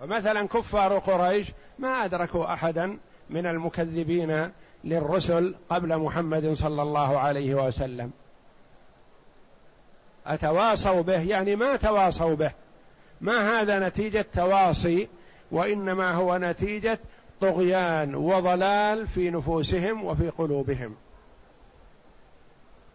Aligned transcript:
فمثلا 0.00 0.46
كفار 0.46 0.98
قريش 0.98 1.52
ما 1.78 2.04
أدركوا 2.04 2.52
أحدا 2.52 2.98
من 3.30 3.46
المكذبين 3.46 4.50
للرسل 4.84 5.54
قبل 5.68 5.98
محمد 5.98 6.52
صلى 6.52 6.82
الله 6.82 7.18
عليه 7.18 7.54
وسلم. 7.54 8.10
أتواصوا 10.26 11.02
به؟ 11.02 11.20
يعني 11.20 11.56
ما 11.56 11.76
تواصوا 11.76 12.34
به. 12.34 12.52
ما 13.20 13.60
هذا 13.60 13.88
نتيجة 13.88 14.26
تواصي 14.34 15.08
وإنما 15.50 16.12
هو 16.12 16.36
نتيجة 16.36 16.98
طغيان 17.40 18.14
وضلال 18.14 19.06
في 19.06 19.30
نفوسهم 19.30 20.04
وفي 20.04 20.28
قلوبهم. 20.28 20.94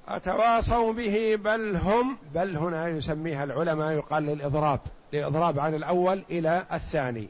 أتواصوا 0.08 0.94
به 0.94 1.36
بل 1.36 1.76
هم 1.76 2.18
بل 2.34 2.58
هنا 2.58 2.88
يسميها 2.88 3.44
العلماء 3.44 3.92
يقال 3.92 4.24
للإضراب 4.24 4.80
للإضراب 5.14 5.60
عن 5.60 5.76
الأول 5.76 6.24
إلى 6.30 6.66
الثاني. 6.74 7.28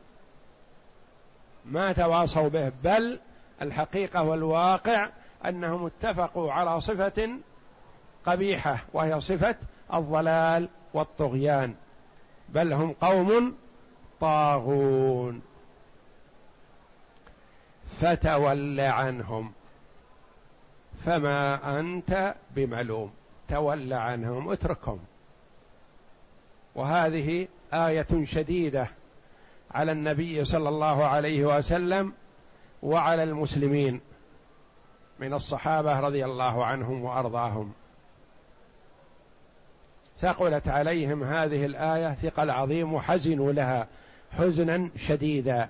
ما 1.65 1.91
تواصوا 1.91 2.49
به 2.49 2.71
بل 2.83 3.19
الحقيقة 3.61 4.23
والواقع 4.23 5.09
أنهم 5.45 5.85
اتفقوا 5.85 6.51
على 6.51 6.81
صفة 6.81 7.29
قبيحة 8.25 8.77
وهي 8.93 9.19
صفة 9.19 9.55
الضلال 9.93 10.69
والطغيان. 10.93 11.75
بل 12.49 12.73
هم 12.73 12.95
قوم 13.01 13.55
طاغون. 14.19 15.41
فتول 18.01 18.79
عنهم. 18.79 19.51
فما 21.05 21.79
أنت 21.79 22.35
بملوم 22.55 23.11
تول 23.49 23.93
عنهم 23.93 24.51
اتركهم. 24.51 24.99
وهذه 26.75 27.47
آية 27.73 28.23
شديدة 28.23 28.87
على 29.71 29.91
النبي 29.91 30.45
صلى 30.45 30.69
الله 30.69 31.05
عليه 31.05 31.57
وسلم 31.57 32.13
وعلى 32.83 33.23
المسلمين 33.23 34.01
من 35.19 35.33
الصحابة 35.33 35.99
رضي 35.99 36.25
الله 36.25 36.65
عنهم 36.65 37.03
وأرضاهم. 37.03 37.73
ثقلت 40.19 40.67
عليهم 40.67 41.23
هذه 41.23 41.65
الآية 41.65 42.13
ثقل 42.13 42.49
عظيم 42.49 42.93
وحزنوا 42.93 43.51
لها 43.51 43.87
حزنا 44.31 44.89
شديدا. 44.95 45.69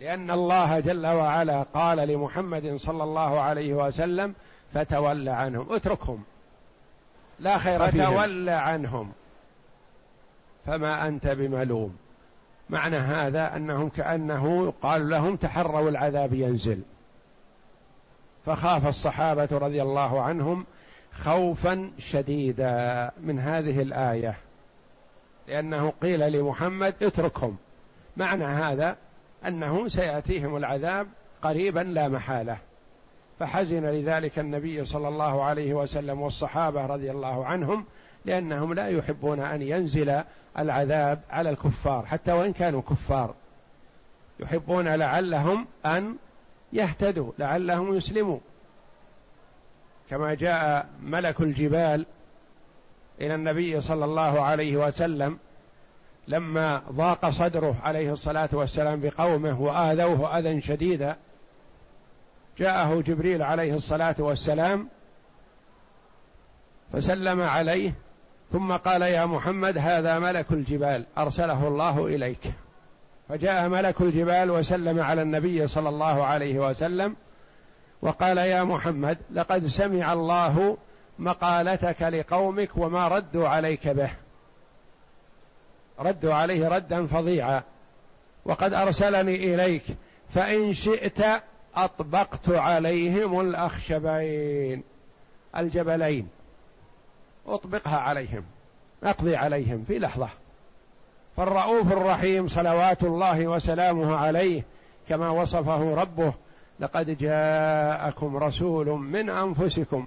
لأن 0.00 0.30
الله 0.30 0.80
جل 0.80 1.06
وعلا 1.06 1.62
قال 1.62 1.98
لمحمد 2.08 2.76
صلى 2.76 3.04
الله 3.04 3.40
عليه 3.40 3.74
وسلم 3.74 4.34
فتول 4.74 5.28
عنهم. 5.28 5.72
اتركهم. 5.72 6.22
لا 7.40 7.58
خير 7.58 7.90
فيهم. 7.90 8.10
فتول 8.10 8.48
عنهم. 8.48 9.12
فما 10.66 11.08
أنت 11.08 11.26
بملوم. 11.26 11.96
معنى 12.70 12.96
هذا 12.96 13.56
أنهم 13.56 13.88
كأنه 13.88 14.72
قال 14.82 15.08
لهم 15.08 15.36
تحروا 15.36 15.90
العذاب 15.90 16.34
ينزل. 16.34 16.80
فخاف 18.46 18.86
الصحابة 18.86 19.48
رضي 19.52 19.82
الله 19.82 20.22
عنهم 20.22 20.66
خوفا 21.12 21.90
شديدا 21.98 23.10
من 23.20 23.38
هذه 23.38 23.82
الآية. 23.82 24.36
لأنه 25.48 25.92
قيل 26.02 26.32
لمحمد 26.32 26.94
اتركهم. 27.02 27.56
معنى 28.16 28.44
هذا 28.44 28.96
أنه 29.46 29.88
سيأتيهم 29.88 30.56
العذاب 30.56 31.06
قريبا 31.42 31.80
لا 31.80 32.08
محالة. 32.08 32.58
فحزن 33.38 33.86
لذلك 33.86 34.38
النبي 34.38 34.84
صلى 34.84 35.08
الله 35.08 35.44
عليه 35.44 35.74
وسلم 35.74 36.20
والصحابة 36.20 36.86
رضي 36.86 37.10
الله 37.10 37.46
عنهم 37.46 37.84
لأنهم 38.24 38.74
لا 38.74 38.88
يحبون 38.88 39.40
أن 39.40 39.62
ينزل 39.62 40.22
العذاب 40.58 41.20
على 41.30 41.50
الكفار 41.50 42.06
حتى 42.06 42.32
وإن 42.32 42.52
كانوا 42.52 42.82
كفار. 42.82 43.34
يحبون 44.40 44.88
لعلهم 44.88 45.66
أن 45.86 46.16
يهتدوا 46.72 47.32
لعلهم 47.38 47.94
يسلموا. 47.94 48.38
كما 50.10 50.34
جاء 50.34 50.88
ملك 51.02 51.40
الجبال 51.40 52.06
إلى 53.20 53.34
النبي 53.34 53.80
صلى 53.80 54.04
الله 54.04 54.40
عليه 54.40 54.76
وسلم 54.76 55.38
لما 56.28 56.82
ضاق 56.92 57.28
صدره 57.28 57.76
عليه 57.82 58.12
الصلاة 58.12 58.48
والسلام 58.52 59.00
بقومه 59.00 59.60
وآذوه 59.60 60.38
أذى 60.38 60.60
شديدا 60.60 61.16
جاءه 62.58 63.00
جبريل 63.00 63.42
عليه 63.42 63.74
الصلاة 63.74 64.14
والسلام 64.18 64.88
فسلم 66.92 67.42
عليه 67.42 67.94
ثم 68.52 68.72
قال 68.72 69.02
يا 69.02 69.26
محمد 69.26 69.78
هذا 69.78 70.18
ملك 70.18 70.46
الجبال 70.50 71.04
أرسله 71.18 71.68
الله 71.68 72.06
إليك. 72.06 72.52
فجاء 73.28 73.68
ملك 73.68 74.00
الجبال 74.00 74.50
وسلم 74.50 75.00
على 75.00 75.22
النبي 75.22 75.66
صلى 75.66 75.88
الله 75.88 76.24
عليه 76.24 76.68
وسلم 76.68 77.16
وقال 78.02 78.38
يا 78.38 78.64
محمد 78.64 79.18
لقد 79.30 79.66
سمع 79.66 80.12
الله 80.12 80.76
مقالتك 81.18 82.02
لقومك 82.02 82.70
وما 82.76 83.08
ردوا 83.08 83.48
عليك 83.48 83.88
به. 83.88 84.10
ردوا 86.00 86.34
عليه 86.34 86.68
ردا 86.68 87.06
فظيعا. 87.06 87.62
وقد 88.44 88.72
أرسلني 88.72 89.54
إليك 89.54 89.82
فإن 90.34 90.72
شئت 90.72 91.20
أطبقت 91.76 92.48
عليهم 92.48 93.40
الأخشبين 93.40 94.82
الجبلين. 95.56 96.28
أطبقها 97.46 97.98
عليهم 97.98 98.44
أقضي 99.04 99.36
عليهم 99.36 99.84
في 99.88 99.98
لحظة. 99.98 100.28
فالرؤوف 101.36 101.92
الرحيم 101.92 102.48
صلوات 102.48 103.02
الله 103.02 103.46
وسلامه 103.46 104.16
عليه 104.16 104.62
كما 105.08 105.30
وصفه 105.30 105.94
ربه 105.94 106.32
لقد 106.80 107.18
جاءكم 107.18 108.36
رسول 108.36 108.86
من 108.86 109.30
أنفسكم 109.30 110.06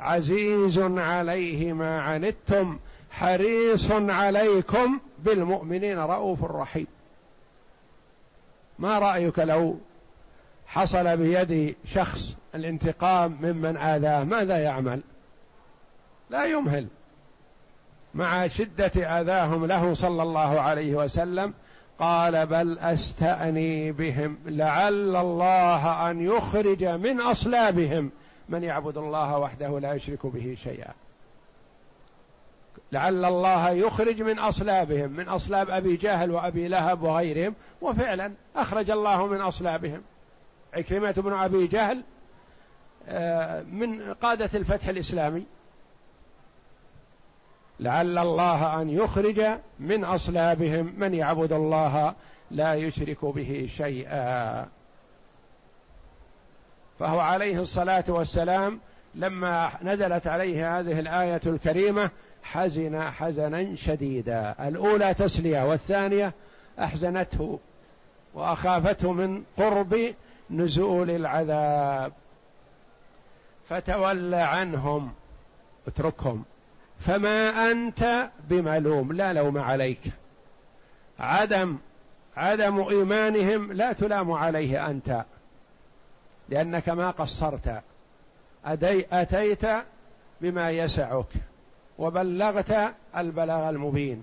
عزيز 0.00 0.78
عليه 0.78 1.72
ما 1.72 2.00
عنتم 2.00 2.78
حريص 3.10 3.90
عليكم 3.92 4.98
بالمؤمنين 5.24 5.98
رؤوف 5.98 6.44
رحيم. 6.44 6.86
ما 8.78 8.98
رأيك 8.98 9.38
لو 9.38 9.78
حصل 10.66 11.16
بيد 11.16 11.76
شخص 11.84 12.36
الانتقام 12.54 13.38
ممن 13.42 13.76
اذاه 13.76 14.24
ماذا 14.24 14.58
يعمل؟ 14.58 15.00
لا 16.30 16.44
يمهل. 16.44 16.86
مع 18.14 18.46
شدة 18.46 19.20
آذاهم 19.20 19.66
له 19.66 19.94
صلى 19.94 20.22
الله 20.22 20.60
عليه 20.60 20.94
وسلم 20.94 21.54
قال 21.98 22.46
بل 22.46 22.78
أستأني 22.78 23.92
بهم. 23.92 24.38
لعل 24.46 25.16
الله 25.16 26.10
أن 26.10 26.20
يخرج 26.20 26.84
من 26.84 27.20
أصلابهم. 27.20 28.10
من 28.48 28.62
يعبد 28.62 28.96
الله 28.96 29.38
وحده 29.38 29.78
لا 29.78 29.94
يشرك 29.94 30.26
به 30.26 30.56
شيئا. 30.62 30.92
لعل 32.92 33.24
الله 33.24 33.70
يخرج 33.70 34.22
من 34.22 34.38
أصلابهم 34.38 35.10
من 35.10 35.28
أصلاب 35.28 35.70
أبي 35.70 35.96
جهل 35.96 36.30
وأبي 36.30 36.68
لهب 36.68 37.02
وغيرهم 37.02 37.54
وفعلا 37.80 38.32
أخرج 38.56 38.90
الله 38.90 39.26
من 39.26 39.40
أصلابهم. 39.40 40.02
عكرمة 40.74 41.12
بن 41.12 41.32
أبي 41.32 41.66
جهل 41.66 42.02
آه، 43.08 43.62
من 43.62 44.14
قادة 44.14 44.50
الفتح 44.54 44.88
الإسلامي. 44.88 45.46
لعل 47.80 48.18
الله 48.18 48.82
أن 48.82 48.90
يخرج 48.90 49.42
من 49.80 50.04
أصلابهم. 50.04 50.94
من 50.98 51.14
يعبد 51.14 51.52
الله 51.52 52.14
لا 52.50 52.74
يشرك 52.74 53.24
به 53.24 53.68
شيئا. 53.76 54.68
فهو 56.98 57.20
عليه 57.20 57.60
الصلاة 57.60 58.04
والسلام 58.08 58.80
لما 59.14 59.70
نزلت 59.82 60.26
عليه 60.26 60.78
هذه 60.78 61.00
الآية 61.00 61.40
الكريمة 61.46 62.10
حزن 62.52 63.00
حزنا 63.00 63.74
شديدا. 63.76 64.54
الأولى 64.68 65.14
تسلية 65.14 65.68
والثانية 65.68 66.32
أحزنته 66.78 67.58
وأخافته 68.34 69.12
من 69.12 69.42
قرب 69.56 70.14
نزول 70.50 71.10
العذاب. 71.10 72.12
فتول 73.68 74.34
عنهم. 74.34 75.12
اتركهم. 75.86 76.44
فما 77.00 77.70
أنت 77.70 78.30
بملوم. 78.48 79.12
لا 79.12 79.32
لوم 79.32 79.58
عليك. 79.58 80.00
عدم 81.18 81.78
عدم 82.36 82.80
إيمانهم 82.80 83.72
لا 83.72 83.92
تلام 83.92 84.32
عليه 84.32 84.90
أنت. 84.90 85.24
لأنك 86.48 86.88
ما 86.88 87.10
قصرت. 87.10 87.82
أدي 88.64 89.06
أتيت 89.12 89.66
بما 90.40 90.70
يسعك. 90.70 91.26
وبلغت 91.98 92.94
البلاغ 93.16 93.68
المبين. 93.68 94.22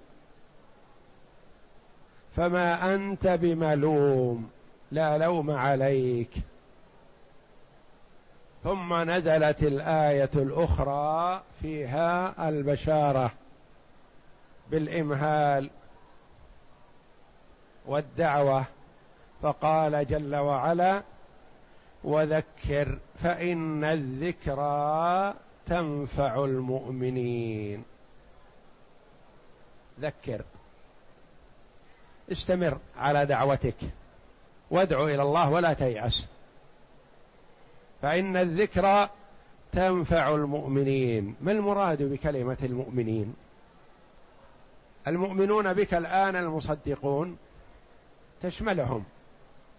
فما 2.36 2.96
أنت 2.96 3.28
بملوم 3.28 4.50
لا 4.92 5.18
لوم 5.18 5.52
عليك. 5.52 6.32
ثم 8.64 8.94
نزلت 8.94 9.64
الآية 9.64 10.30
الأخرى 10.36 11.42
فيها 11.62 12.50
البشارة 12.50 13.32
بالإمهال 14.72 15.70
والدعوة. 17.86 18.66
فقال 19.42 20.08
جل 20.08 20.36
وعلا 20.36 21.02
وذكر 22.04 22.98
فإن 23.24 23.84
الذكرى 23.84 25.34
تنفع 25.68 26.46
المؤمنين. 26.46 27.84
ذكر. 30.00 30.42
استمر 32.32 32.78
على 32.98 33.26
دعوتك. 33.26 33.76
وادعو 34.72 35.08
إلى 35.08 35.22
الله 35.22 35.50
ولا 35.50 35.74
تيأس. 35.74 36.28
فإن 38.02 38.38
الذكرى 38.38 39.10
تنفع 39.72 40.36
المؤمنين. 40.36 41.36
ما 41.42 41.52
المراد 41.52 42.04
بكلمة 42.04 42.58
المؤمنين؟ 42.64 43.36
المؤمنون 45.08 45.74
بك 45.74 45.94
الآن 45.94 46.36
المصدقون. 46.36 47.38
تشملهم. 48.42 49.04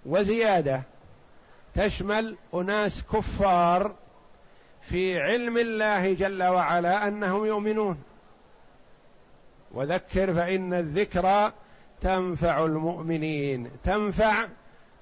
وزيادة. 0.06 0.82
تشمل 1.74 2.36
أناس 2.54 3.02
كفار 3.02 3.94
في 4.86 5.20
علم 5.20 5.58
الله 5.58 6.14
جل 6.14 6.42
وعلا 6.42 7.08
أنهم 7.08 7.46
يؤمنون. 7.46 8.02
وذكر 9.74 10.34
فإن 10.34 10.74
الذكرى 10.74 11.52
تنفع 12.00 12.64
المؤمنين 12.64 13.70
تنفع 13.84 14.46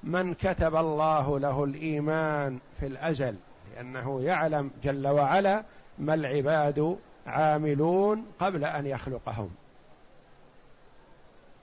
من 0.03 0.35
كتب 0.35 0.77
الله 0.77 1.39
له 1.39 1.65
الإيمان 1.65 2.59
في 2.81 2.87
الازل 2.87 3.35
لأنه 3.75 4.23
يعلم 4.23 4.71
جل 4.85 5.09
وعلا 5.09 5.65
ما 5.99 6.15
العباد 6.15 6.99
عاملون 7.27 8.27
قبل 8.41 8.65
أن 8.65 8.87
يخلقهم. 8.87 9.51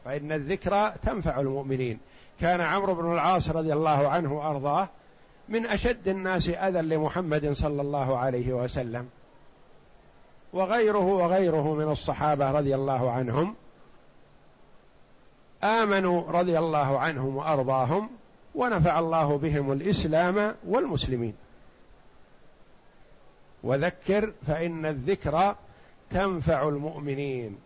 فإن 0.06 0.32
الذكرى 0.32 0.94
تنفع 1.04 1.40
المؤمنين. 1.40 2.00
كان 2.42 2.62
عمرو 2.62 2.94
بن 2.96 3.14
العاص 3.14 3.50
رضي 3.50 3.74
الله 3.74 4.10
عنه 4.10 4.34
وأرضاه 4.34 4.90
من 5.52 5.66
أشد 5.66 6.08
الناس 6.08 6.50
أذى 6.50 6.82
لمحمد 6.82 7.52
صلى 7.52 7.82
الله 7.82 8.18
عليه 8.18 8.54
وسلم. 8.54 9.10
وغيره 10.54 11.06
وغيره 11.06 11.74
من 11.74 11.92
الصحابة 11.92 12.52
رضي 12.52 12.76
الله 12.76 13.12
عنهم. 13.12 13.56
آمنوا 15.64 16.32
رضي 16.32 16.60
الله 16.60 17.00
عنهم 17.00 17.38
وأرضاهم 17.38 18.10
ونفع 18.56 19.00
الله 19.00 19.38
بهم 19.38 19.72
الإسلام 19.72 20.56
والمسلمين. 20.68 21.34
وذكر 23.64 24.34
فإن 24.48 24.86
الذكرى 24.86 25.56
تنفع 26.10 26.68
المؤمنين. 26.68 27.58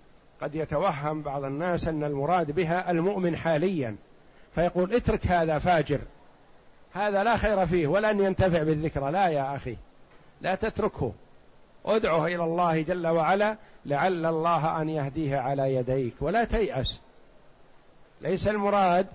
قد 0.42 0.56
يتوهم 0.56 1.22
بعض 1.22 1.44
الناس 1.44 1.88
أن 1.88 2.04
المراد 2.04 2.52
بها 2.52 2.92
المؤمن 2.92 3.38
حاليا. 3.38 3.96
فيقول 4.56 4.94
اترك 4.94 5.28
هذا 5.28 5.60
فاجر. 5.60 6.00
هذا 6.96 7.24
لا 7.24 7.38
خير 7.38 7.66
فيه 7.66 7.88
ولن 7.88 8.20
ينتفع 8.20 8.64
بالذكرى 8.64 9.12
لا 9.12 9.28
يا 9.28 9.56
أخي 9.56 9.78
لا 10.42 10.56
تتركه. 10.56 11.14
ادعه 11.86 12.26
إلى 12.26 12.44
الله 12.44 12.82
جل 12.82 13.08
وعلا 13.08 13.58
لعل 13.86 14.26
الله 14.26 14.82
أن 14.82 14.90
يهديه 14.90 15.38
على 15.38 15.76
يديك. 15.76 16.14
ولا 16.22 16.44
تيأس. 16.44 17.00
ليس 18.22 18.48
المراد 18.48 19.08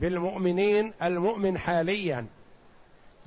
بالمؤمنين 0.00 0.92
المؤمن 1.02 1.58
حاليا 1.58 2.26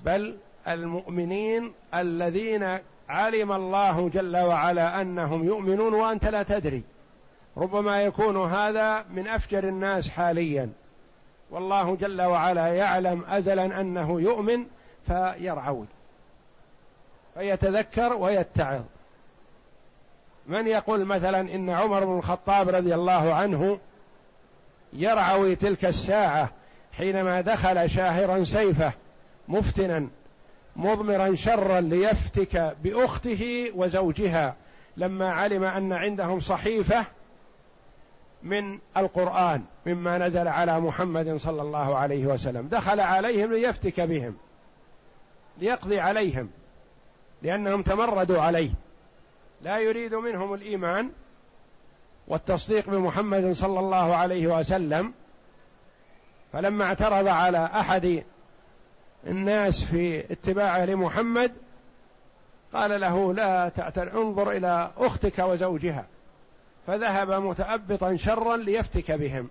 بل 0.05 0.37
المؤمنين 0.67 1.73
الذين 1.93 2.79
علم 3.09 3.51
الله 3.51 4.09
جل 4.09 4.37
وعلا 4.37 5.01
أنهم 5.01 5.43
يؤمنون 5.43 5.93
وأنت 5.93 6.25
لا 6.25 6.43
تدري. 6.43 6.83
ربما 7.57 8.01
يكون 8.01 8.37
هذا 8.37 9.05
من 9.09 9.27
أفجر 9.27 9.63
الناس 9.63 10.09
حاليا. 10.09 10.69
والله 11.53 11.95
جل 11.95 12.21
وعلا 12.21 12.67
يعلم 12.67 13.23
ازلا 13.27 13.81
أنه 13.81 14.21
يؤمن 14.21 14.65
فيرعود 15.07 15.87
فيتذكر 17.33 18.13
ويتعظ. 18.13 18.81
من 20.47 20.67
يقول 20.67 21.05
مثلا 21.05 21.39
إن 21.39 21.69
عمر 21.69 22.05
بن 22.05 22.17
الخطاب 22.17 22.69
رضي 22.69 22.95
الله 22.95 23.33
عنه 23.33 23.79
يرعوي 24.93 25.55
تلك 25.55 25.85
الساعة 25.85 26.49
حينما 26.97 27.41
دخل 27.41 27.89
شاهرا 27.89 28.43
سيفه 28.43 28.91
مفتنا 29.47 30.07
مضمرا 30.75 31.35
شرا 31.35 31.81
ليفتك 31.81 32.75
بأخته 32.83 33.71
وزوجها 33.75 34.55
لما 34.97 35.33
علم 35.33 35.63
أن 35.63 35.93
عندهم 35.93 36.39
صحيفة 36.39 37.05
من 38.43 38.79
القرآن 38.97 39.63
مما 39.85 40.17
نزل 40.17 40.47
على 40.47 40.79
محمد 40.79 41.35
صلى 41.37 41.61
الله 41.61 41.97
عليه 41.97 42.25
وسلم. 42.25 42.67
دخل 42.67 42.99
عليهم 42.99 43.53
ليفتك 43.53 44.01
بهم 44.01 44.35
ليقضي 45.57 45.99
عليهم 45.99 46.49
لأنهم 47.41 47.81
تمردوا 47.81 48.41
عليه. 48.41 48.69
لا 49.61 49.79
يريد 49.79 50.15
منهم 50.15 50.53
الإيمان 50.53 51.09
والتصديق 52.27 52.89
بمحمد 52.89 53.51
صلى 53.51 53.79
الله 53.79 54.15
عليه 54.15 54.47
وسلم. 54.59 55.13
فلما 56.53 56.85
اعترض 56.85 57.27
على 57.27 57.65
أحد 57.65 58.23
الناس 59.27 59.83
في 59.83 60.31
اتباعه 60.31 60.85
لمحمد 60.85 61.51
قال 62.73 63.01
له 63.01 63.33
لا 63.33 63.69
تعتر 63.69 64.21
انظر 64.21 64.51
إلى 64.51 64.91
أختك 64.97 65.39
وزوجها. 65.39 66.05
فذهب 66.87 67.31
متأبطا 67.31 68.15
شرا 68.15 68.57
ليفتك 68.57 69.11
بهم. 69.11 69.49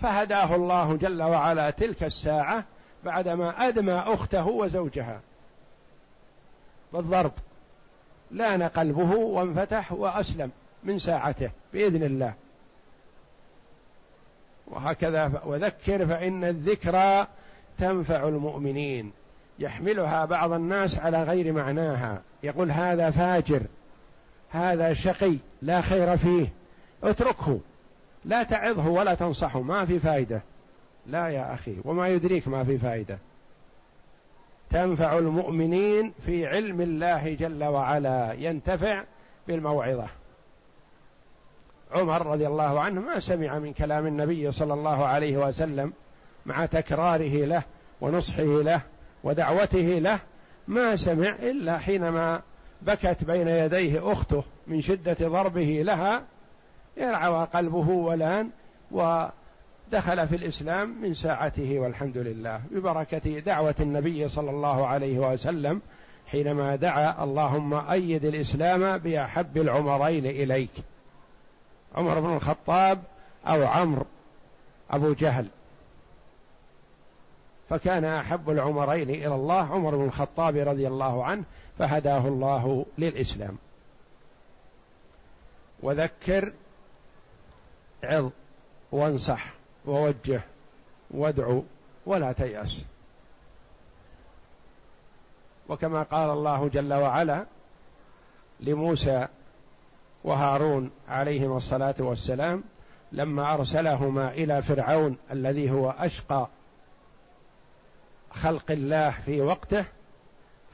فهداه 0.00 0.54
الله 0.54 0.96
جل 0.96 1.22
وعلا 1.22 1.70
تلك 1.70 2.04
الساعة 2.04 2.64
بعدما 3.04 3.68
أدمى 3.68 3.92
أخته 3.92 4.46
وزوجها. 4.46 5.20
بالضرب 6.92 7.32
لأن 8.30 8.62
قلبه 8.62 9.16
وانفتح 9.16 9.92
وأسلم 9.92 10.50
من 10.84 10.98
ساعته 10.98 11.50
بإذن 11.72 12.02
الله. 12.02 12.34
وهكذا 14.66 15.42
وذكر 15.44 16.06
فإن 16.06 16.44
الذكرى 16.44 17.26
تنفع 17.78 18.28
المؤمنين. 18.28 19.12
يحملها 19.58 20.24
بعض 20.24 20.52
الناس 20.52 20.98
على 20.98 21.22
غير 21.22 21.52
معناها. 21.52 22.22
يقول 22.42 22.70
هذا 22.70 23.10
فاجر. 23.10 23.62
هذا 24.50 24.94
شقي 24.94 25.36
لا 25.62 25.80
خير 25.80 26.16
فيه. 26.16 26.52
اتركه. 27.04 27.60
لا 28.24 28.42
تعظه 28.42 28.88
ولا 28.88 29.14
تنصحه 29.14 29.60
ما 29.60 29.84
في 29.84 29.98
فائدة. 29.98 30.42
لا 31.06 31.28
يا 31.28 31.54
أخي 31.54 31.76
وما 31.84 32.08
يدريك 32.08 32.48
ما 32.48 32.64
في 32.64 32.78
فائدة. 32.78 33.18
تنفع 34.70 35.18
المؤمنين 35.18 36.12
في 36.26 36.46
علم 36.46 36.80
الله 36.80 37.34
جل 37.34 37.64
وعلا 37.64 38.32
ينتفع 38.32 39.04
بالموعظة. 39.48 40.08
عمر 41.92 42.26
رضي 42.26 42.46
الله 42.46 42.80
عنه 42.80 43.00
ما 43.00 43.20
سمع 43.20 43.58
من 43.58 43.72
كلام 43.72 44.06
النبي 44.06 44.52
صلى 44.52 44.74
الله 44.74 45.04
عليه 45.04 45.36
وسلم 45.36 45.92
مع 46.46 46.66
تكراره 46.66 47.44
له 47.44 47.62
ونصحه 48.00 48.62
له 48.62 48.80
ودعوته 49.24 49.98
له 49.98 50.18
ما 50.68 50.96
سمع 50.96 51.28
إلا 51.28 51.78
حينما 51.78 52.42
بكت 52.82 53.24
بين 53.24 53.48
يديه 53.48 54.12
أخته 54.12 54.44
من 54.66 54.80
شدة 54.80 55.16
ضربه 55.28 55.82
لها 55.84 56.22
يرعوى 56.96 57.44
قلبه 57.44 57.88
ولان 57.88 58.50
ودخل 58.90 60.28
في 60.28 60.36
الإسلام 60.36 61.02
من 61.02 61.14
ساعته 61.14 61.78
والحمد 61.78 62.18
لله. 62.18 62.60
ببركة 62.70 63.38
دعوة 63.38 63.74
النبي 63.80 64.28
صلى 64.28 64.50
الله 64.50 64.86
عليه 64.86 65.18
وسلم 65.18 65.82
حينما 66.26 66.76
دعا 66.76 67.24
اللهم 67.24 67.74
أيد 67.74 68.24
الإسلام 68.24 68.98
بأحب 68.98 69.56
العمرين 69.56 70.26
إليك. 70.26 70.72
عمر 71.94 72.20
بن 72.20 72.36
الخطاب 72.36 73.02
أو 73.46 73.66
عمرو 73.66 74.06
أبو 74.90 75.12
جهل. 75.12 75.46
فكان 77.68 78.04
أحب 78.04 78.50
العمرين 78.50 79.10
إلى 79.10 79.34
الله 79.34 79.66
عمر 79.66 79.96
بن 79.96 80.04
الخطاب 80.04 80.56
رضي 80.56 80.88
الله 80.88 81.24
عنه 81.24 81.44
فهداه 81.78 82.28
الله 82.28 82.86
للإسلام. 82.98 83.58
وذكر 85.82 86.52
عظ 88.04 88.30
وانصح 88.92 89.54
ووجه 89.86 90.40
وادعو 91.10 91.64
ولا 92.06 92.32
تيأس. 92.32 92.84
وكما 95.68 96.02
قال 96.02 96.30
الله 96.30 96.68
جل 96.68 96.94
وعلا 96.94 97.46
لموسى 98.60 99.28
وهارون 100.24 100.90
عليهما 101.08 101.56
الصلاة 101.56 101.94
والسلام 101.98 102.64
لما 103.12 103.54
أرسلهما 103.54 104.30
إلى 104.30 104.62
فرعون 104.62 105.16
الذي 105.30 105.70
هو 105.70 105.90
أشقى 105.90 106.48
خلق 108.30 108.70
الله 108.70 109.10
في 109.10 109.40
وقته 109.40 109.84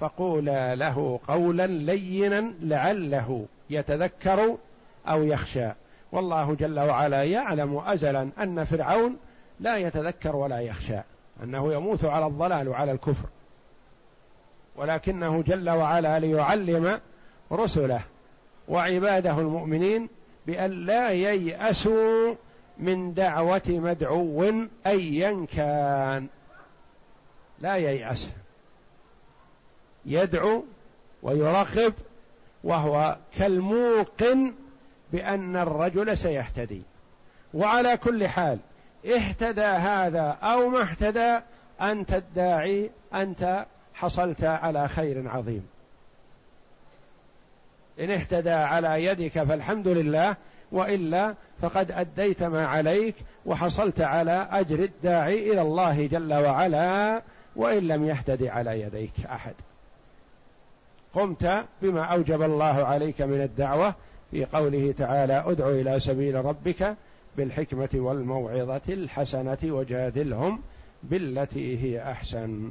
فقولا 0.02 0.74
له 0.74 1.20
قولا 1.28 1.66
لينا 1.66 2.52
لعله 2.62 3.46
يتذكر 3.70 4.56
أو 5.08 5.22
يخشى. 5.22 5.68
والله 6.12 6.54
جل 6.54 6.80
وعلا 6.80 7.22
يعلم 7.22 7.78
أزلا 7.78 8.28
أن 8.38 8.64
فرعون 8.64 9.16
لا 9.60 9.76
يتذكر 9.76 10.36
ولا 10.36 10.60
يخشى 10.60 10.98
أنه 11.42 11.72
يموت 11.72 12.04
على 12.04 12.26
الضلال 12.26 12.68
وعلى 12.68 12.92
الكفر. 12.92 13.28
ولكنه 14.76 15.42
جل 15.42 15.70
وعلا 15.70 16.18
ليعلم 16.18 17.00
رسله 17.52 18.00
وعباده 18.68 19.38
المؤمنين 19.38 20.08
بأن 20.46 20.70
لا 20.70 21.10
ييأسوا 21.10 22.34
من 22.78 23.14
دعوة 23.14 23.62
مدعو 23.68 24.44
أيا 24.86 25.46
كان. 25.56 26.26
لا 27.60 27.76
ييأس. 27.76 28.32
يدعو 30.06 30.64
ويرغب 31.22 31.94
وهو 32.64 33.16
كالموقن 33.38 34.54
بأن 35.12 35.56
الرجل 35.56 36.16
سيهتدي. 36.16 36.82
وعلى 37.54 37.96
كل 37.96 38.28
حال 38.28 38.58
اهتدى 39.06 39.62
هذا 39.62 40.38
أو 40.42 40.68
ما 40.68 40.82
اهتدى 40.82 41.38
أنت 41.80 42.12
الداعي 42.12 42.90
أنت 43.14 43.66
حصلت 43.94 44.44
على 44.44 44.88
خير 44.88 45.28
عظيم. 45.28 45.66
إن 48.00 48.10
اهتدى 48.10 48.50
على 48.50 49.04
يدك 49.04 49.42
فالحمد 49.42 49.88
لله 49.88 50.36
وإلا 50.72 51.34
فقد 51.62 51.92
أديت 51.92 52.42
ما 52.42 52.66
عليك 52.66 53.14
وحصلت 53.46 54.00
على 54.00 54.48
أجر 54.50 54.78
الداعي 54.78 55.52
إلى 55.52 55.62
الله 55.62 56.06
جل 56.06 56.34
وعلا 56.34 57.22
وإن 57.56 57.88
لم 57.88 58.04
يهتدي 58.04 58.48
على 58.48 58.80
يديك 58.80 59.12
أحد. 59.30 59.54
قمت 61.14 61.64
بما 61.82 62.02
أوجب 62.02 62.42
الله 62.42 62.84
عليك 62.84 63.22
من 63.22 63.40
الدعوة 63.40 63.94
في 64.30 64.44
قوله 64.44 64.94
تعالى 64.98 65.44
ادع 65.46 65.68
إلى 65.68 66.00
سبيل 66.00 66.44
ربك 66.44 66.96
بالحكمة 67.36 67.88
والموعظة 67.94 68.80
الحسنة 68.88 69.58
وجادلهم 69.64 70.58
بالتي 71.02 71.78
هي 71.82 72.10
أحسن. 72.10 72.70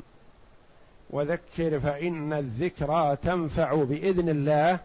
وذكر 1.10 1.80
فإن 1.80 2.34
الذكرى 2.34 3.16
تنفع 3.24 3.84
بإذن 3.84 4.30
الله 4.30 4.80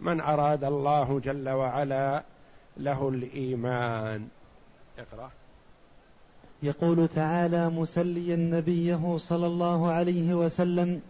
من 0.00 0.20
أراد 0.20 0.64
الله 0.64 1.20
جل 1.20 1.48
وعلا 1.48 2.22
له 2.76 3.08
الإيمان. 3.08 4.28
اقرأ. 4.98 5.30
يقول 6.62 7.08
تعالى 7.08 7.70
مسليا 7.70 8.36
نبيه 8.36 9.16
صلى 9.16 9.46
الله 9.46 9.90
عليه 9.90 10.34
وسلم 10.34 11.00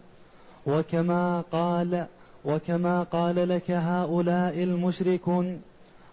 وكما 0.69 1.43
قال 1.51 2.05
وكما 2.45 3.03
قال 3.03 3.49
لك 3.49 3.71
هؤلاء 3.71 4.63
المشركون 4.63 5.61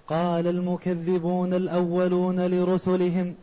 قال 0.08 0.46
المكذبون 0.46 1.54
الأولون 1.54 2.46
لرسلهم 2.46 3.34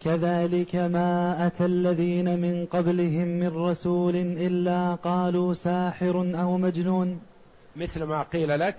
كذلك 0.00 0.76
ما 0.76 1.46
أتى 1.46 1.64
الذين 1.64 2.40
من 2.40 2.66
قبلهم 2.66 3.28
من 3.28 3.48
رسول 3.56 4.16
إلا 4.16 4.94
قالوا 4.94 5.54
ساحر 5.54 6.32
أو 6.40 6.58
مجنون 6.58 7.20
مثل 7.76 8.02
ما 8.02 8.22
قيل 8.22 8.60
لك 8.60 8.76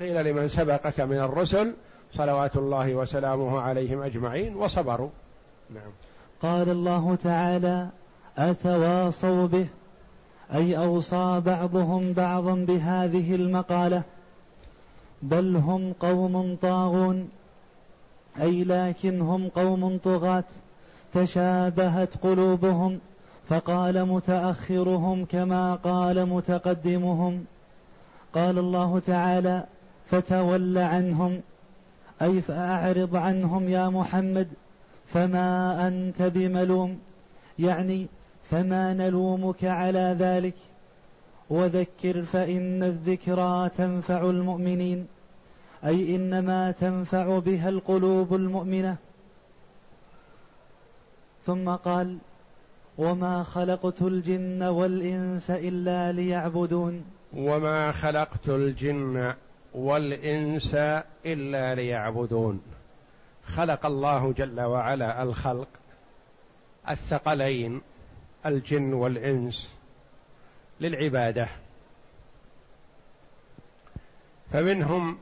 قيل 0.00 0.24
لمن 0.24 0.48
سبقك 0.48 1.00
من 1.00 1.18
الرسل 1.18 1.74
صلوات 2.12 2.56
الله 2.56 2.94
وسلامه 2.94 3.60
عليهم 3.60 4.02
أجمعين 4.02 4.56
وصبروا. 4.56 5.10
نعم. 5.70 5.92
قال 6.42 6.68
الله 6.68 7.14
تعالى 7.14 7.88
أتواصوا 8.38 9.46
به؟ 9.46 9.66
أي 10.54 10.76
أوصى 10.76 11.42
بعضهم 11.46 12.12
بعضا 12.12 12.54
بهذه 12.54 13.34
المقالة 13.34 14.02
بل 15.22 15.56
هم 15.56 15.92
قوم 15.92 16.56
طاغون 16.62 17.28
أي 18.40 18.64
لكن 18.64 19.20
هم 19.20 19.48
قوم 19.48 19.98
طغاة 19.98 20.44
تشابهت 21.14 22.16
قلوبهم 22.16 22.98
فقال 23.48 24.04
متأخرهم 24.04 25.24
كما 25.24 25.74
قال 25.74 26.26
متقدمهم. 26.26 27.44
قال 28.34 28.58
الله 28.58 28.98
تعالى 28.98 29.64
فتول 30.10 30.78
عنهم 30.78 31.40
أي 32.22 32.40
فأعرض 32.40 33.16
عنهم 33.16 33.68
يا 33.68 33.88
محمد 33.88 34.48
فما 35.06 35.88
أنت 35.88 36.22
بملوم. 36.22 36.98
يعني 37.58 38.06
فما 38.50 38.94
نلومك 38.94 39.64
على 39.64 40.16
ذلك. 40.18 40.54
وذكر 41.50 42.22
فإن 42.22 42.82
الذكرى 42.82 43.68
تنفع 43.78 44.30
المؤمنين 44.30 45.06
أي 45.84 46.16
إنما 46.16 46.70
تنفع 46.70 47.38
بها 47.38 47.68
القلوب 47.68 48.34
المؤمنة. 48.34 48.96
ثم 51.46 51.70
قال 51.70 52.18
وما 52.98 53.42
خلقت 53.42 54.02
الجن 54.02 54.62
والإنس 54.62 55.50
إلا 55.50 56.12
ليعبدون. 56.12 57.04
وما 57.36 57.92
خلقت 57.92 58.48
الجن 58.48 59.34
والإنس 59.74 60.74
إلا 61.26 61.74
ليعبدون. 61.74 62.60
خلق 63.44 63.86
الله 63.86 64.32
جل 64.32 64.60
وعلا 64.60 65.22
الخلق 65.22 65.68
الثقلين. 66.88 67.80
الجن 68.46 68.92
والإنس 68.92 69.74
للعبادة. 70.80 71.48
فمنهم 74.52 75.18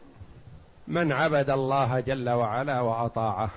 من 0.89 1.13
عبد 1.13 1.51
الله 1.51 2.01
جل 2.01 2.31
وعلا 2.31 2.81
وأطاعه 2.81 3.51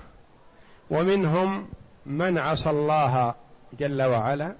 ومنهم 0.90 1.68
من 2.06 2.38
عصى 2.38 2.70
الله 2.70 3.34
جل 3.78 4.02
وعلا 4.02 4.54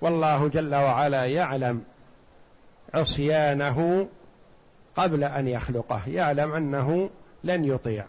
والله 0.00 0.48
جل 0.48 0.74
وعلا 0.74 1.24
يعلم 1.24 1.84
عصيانه 2.94 4.08
قبل 4.96 5.24
أن 5.24 5.48
يخلقه 5.48 6.02
يعلم 6.06 6.52
أنه 6.52 7.10
لن 7.44 7.64
يطيع 7.64 8.04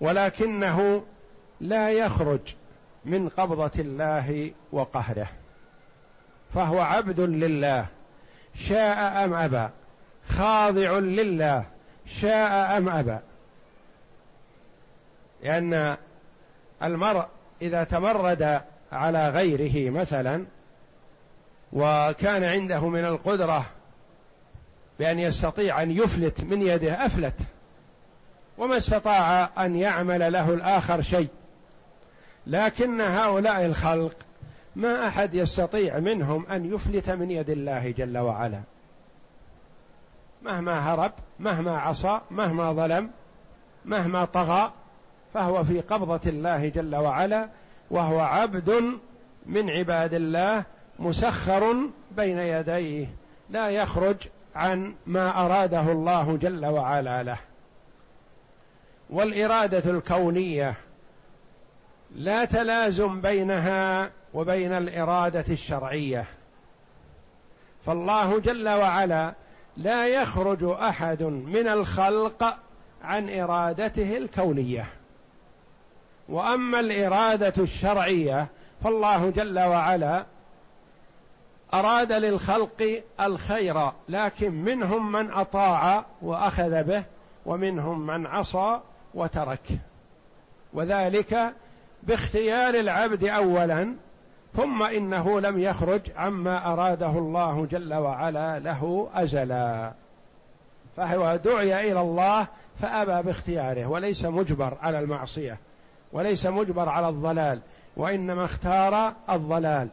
ولكنه 0.00 1.02
لا 1.60 1.90
يخرج 1.90 2.40
من 3.04 3.28
قبضة 3.28 3.70
الله 3.78 4.52
وقهره 4.72 5.28
فهو 6.54 6.80
عبد 6.80 7.20
لله 7.20 7.86
شاء 8.54 9.24
أم 9.24 9.34
أبى 9.34 9.68
خاضع 10.28 10.98
لله 10.98 11.64
شاء 12.06 12.78
أم 12.78 12.88
أبى. 12.88 13.18
لأن 15.42 15.96
المرء 16.82 17.26
إذا 17.62 17.84
تمرد 17.84 18.60
على 18.92 19.28
غيره 19.28 19.90
مثلا 19.90 20.46
وكان 21.72 22.44
عنده 22.44 22.88
من 22.88 23.04
القدرة 23.04 23.66
بأن 24.98 25.18
يستطيع 25.18 25.82
أن 25.82 25.90
يفلت 25.90 26.40
من 26.40 26.62
يده 26.62 27.06
أفلت 27.06 27.34
وما 28.58 28.76
استطاع 28.76 29.50
أن 29.58 29.76
يعمل 29.76 30.32
له 30.32 30.54
الآخر 30.54 31.02
شيء. 31.02 31.28
لكن 32.50 33.00
هؤلاء 33.00 33.66
الخلق 33.66 34.16
ما 34.76 35.08
أحد 35.08 35.34
يستطيع 35.34 35.98
منهم 35.98 36.46
أن 36.46 36.74
يفلت 36.74 37.10
من 37.10 37.30
يد 37.30 37.50
الله 37.50 37.90
جل 37.90 38.18
وعلا. 38.18 38.60
مهما 40.42 40.78
هرب 40.78 41.12
مهما 41.40 41.78
عصى 41.78 42.20
مهما 42.30 42.72
ظلم 42.72 43.10
مهما 43.84 44.24
طغى 44.24 44.72
فهو 45.34 45.64
في 45.64 45.80
قبضة 45.80 46.20
الله 46.26 46.68
جل 46.68 46.96
وعلا 46.96 47.48
وهو 47.90 48.20
عبد 48.20 48.82
من 49.46 49.70
عباد 49.70 50.14
الله 50.14 50.64
مسخر 50.98 51.76
بين 52.16 52.38
يديه 52.38 53.06
لا 53.50 53.68
يخرج 53.68 54.16
عن 54.54 54.94
ما 55.06 55.44
أراده 55.46 55.92
الله 55.92 56.36
جل 56.36 56.66
وعلا 56.66 57.22
له. 57.22 57.38
والإرادة 59.10 59.90
الكونية 59.90 60.74
لا 62.14 62.44
تلازم 62.44 63.20
بينها 63.20 64.10
وبين 64.34 64.72
الإرادة 64.72 65.44
الشرعية. 65.50 66.24
فالله 67.86 68.38
جل 68.38 68.68
وعلا 68.68 69.34
لا 69.76 70.06
يخرج 70.06 70.64
أحد 70.64 71.22
من 71.22 71.68
الخلق 71.68 72.56
عن 73.02 73.40
إرادته 73.40 74.16
الكونية. 74.16 74.86
وأما 76.28 76.80
الإرادة 76.80 77.52
الشرعية 77.58 78.46
فالله 78.84 79.30
جل 79.30 79.58
وعلا 79.58 80.24
أراد 81.74 82.12
للخلق 82.12 83.02
الخير 83.20 83.92
لكن 84.08 84.52
منهم 84.52 85.12
من 85.12 85.30
أطاع 85.30 86.04
وأخذ 86.22 86.82
به 86.82 87.04
ومنهم 87.46 88.06
من 88.06 88.26
عصى 88.26 88.80
وترك. 89.14 89.68
وذلك 90.72 91.52
باختيار 92.02 92.74
العبد 92.74 93.24
اولا 93.24 93.94
ثم 94.54 94.82
إنه 94.82 95.40
لم 95.40 95.58
يخرج 95.58 96.00
عما 96.16 96.72
أراده 96.72 97.10
الله 97.10 97.66
جل 97.66 97.94
وعلا 97.94 98.58
له 98.58 99.08
ازلا. 99.14 99.92
فهو 100.96 101.36
دعي 101.36 101.92
إلى 101.92 102.00
الله 102.00 102.46
فأبى 102.80 103.26
باختياره 103.26 103.86
وليس 103.86 104.24
مجبر 104.24 104.78
على 104.82 104.98
المعصية 104.98 105.58
وليس 106.12 106.46
مجبر 106.46 106.88
على 106.88 107.08
الضلال 107.08 107.60
وإنما 107.96 108.44
اختار 108.44 109.12
الضلال. 109.30 109.88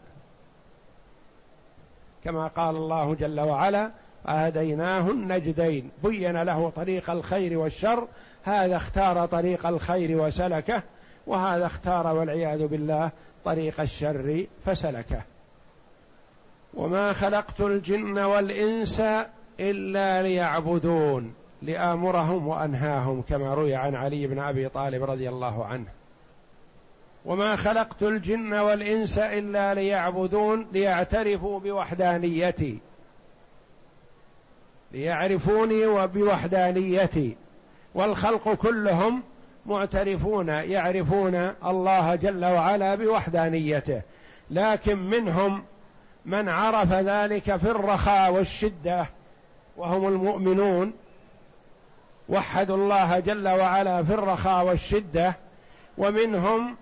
كما 2.23 2.47
قال 2.47 2.75
الله 2.75 3.13
جل 3.13 3.39
وعلا 3.39 3.91
وهديناه 4.25 5.09
النجدين 5.09 5.91
بين 6.03 6.41
له 6.41 6.69
طريق 6.69 7.09
الخير 7.09 7.57
والشر 7.57 8.07
هذا 8.43 8.75
اختار 8.75 9.25
طريق 9.25 9.67
الخير 9.67 10.21
وسلكه 10.21 10.83
وهذا 11.27 11.65
اختار 11.65 12.07
والعياذ 12.15 12.67
بالله 12.67 13.11
طريق 13.45 13.81
الشر 13.81 14.45
فسلكه. 14.65 15.21
وما 16.73 17.13
خلقت 17.13 17.61
الجن 17.61 18.17
والإنس 18.17 19.01
إلا 19.59 20.21
ليعبدون 20.21 21.33
لآمرهم 21.61 22.47
وأنهاهم 22.47 23.21
كما 23.21 23.53
روي 23.53 23.75
عن 23.75 23.95
علي 23.95 24.27
بن 24.27 24.39
أبي 24.39 24.69
طالب 24.69 25.03
رضي 25.03 25.29
الله 25.29 25.65
عنه. 25.65 25.87
وما 27.25 27.55
خلقت 27.55 28.03
الجن 28.03 28.53
والإنس 28.53 29.17
إلا 29.17 29.73
ليعبدون 29.73 30.67
ليعترفوا 30.73 31.59
بوحدانيتي. 31.59 32.79
ليعرفوني 34.91 35.85
وبوحدانيتي. 35.85 37.35
والخلق 37.95 38.53
كلهم 38.53 39.23
معترفون 39.67 40.47
يعرفون 40.47 41.35
الله 41.65 42.15
جل 42.15 42.45
وعلا 42.45 42.95
بوحدانيته 42.95 44.01
لكن 44.51 44.97
منهم 44.97 45.63
من 46.25 46.49
عرف 46.49 46.93
ذلك 46.93 47.55
في 47.57 47.71
الرخاء 47.71 48.31
والشدة 48.31 49.05
وهم 49.77 50.07
المؤمنون. 50.07 50.93
وحدوا 52.29 52.77
الله 52.77 53.19
جل 53.19 53.47
وعلا 53.47 54.03
في 54.03 54.13
الرخاء 54.13 54.65
والشدة 54.65 55.35
ومنهم 55.97 56.75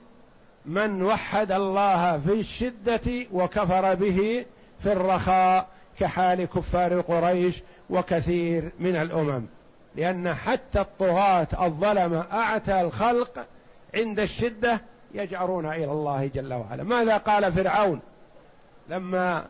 من 0.65 1.01
وحد 1.04 1.51
الله 1.51 2.20
في 2.20 2.34
الشدة 2.34 3.27
وكفر 3.32 3.96
به 3.96 4.46
في 4.80 4.92
الرخاء 4.92 5.68
كحال 6.00 6.46
كفار 6.46 7.01
قريش 7.01 7.63
وكثير 7.89 8.72
من 8.80 8.96
الأمم. 8.96 9.46
لأن 9.96 10.34
حتى 10.34 10.82
الطغاة 10.82 11.48
الظلمه 11.62 12.25
أعتى 12.32 12.82
الخلق 12.82 13.46
عند 13.96 14.20
الشدة 14.20 14.82
يجأرون 15.14 15.66
إلى 15.66 15.92
الله 15.92 16.28
جل 16.28 16.54
وعلا. 16.54 16.84
ماذا 16.84 17.18
قال 17.18 17.52
فرعون 17.54 18.00
لما 18.90 19.46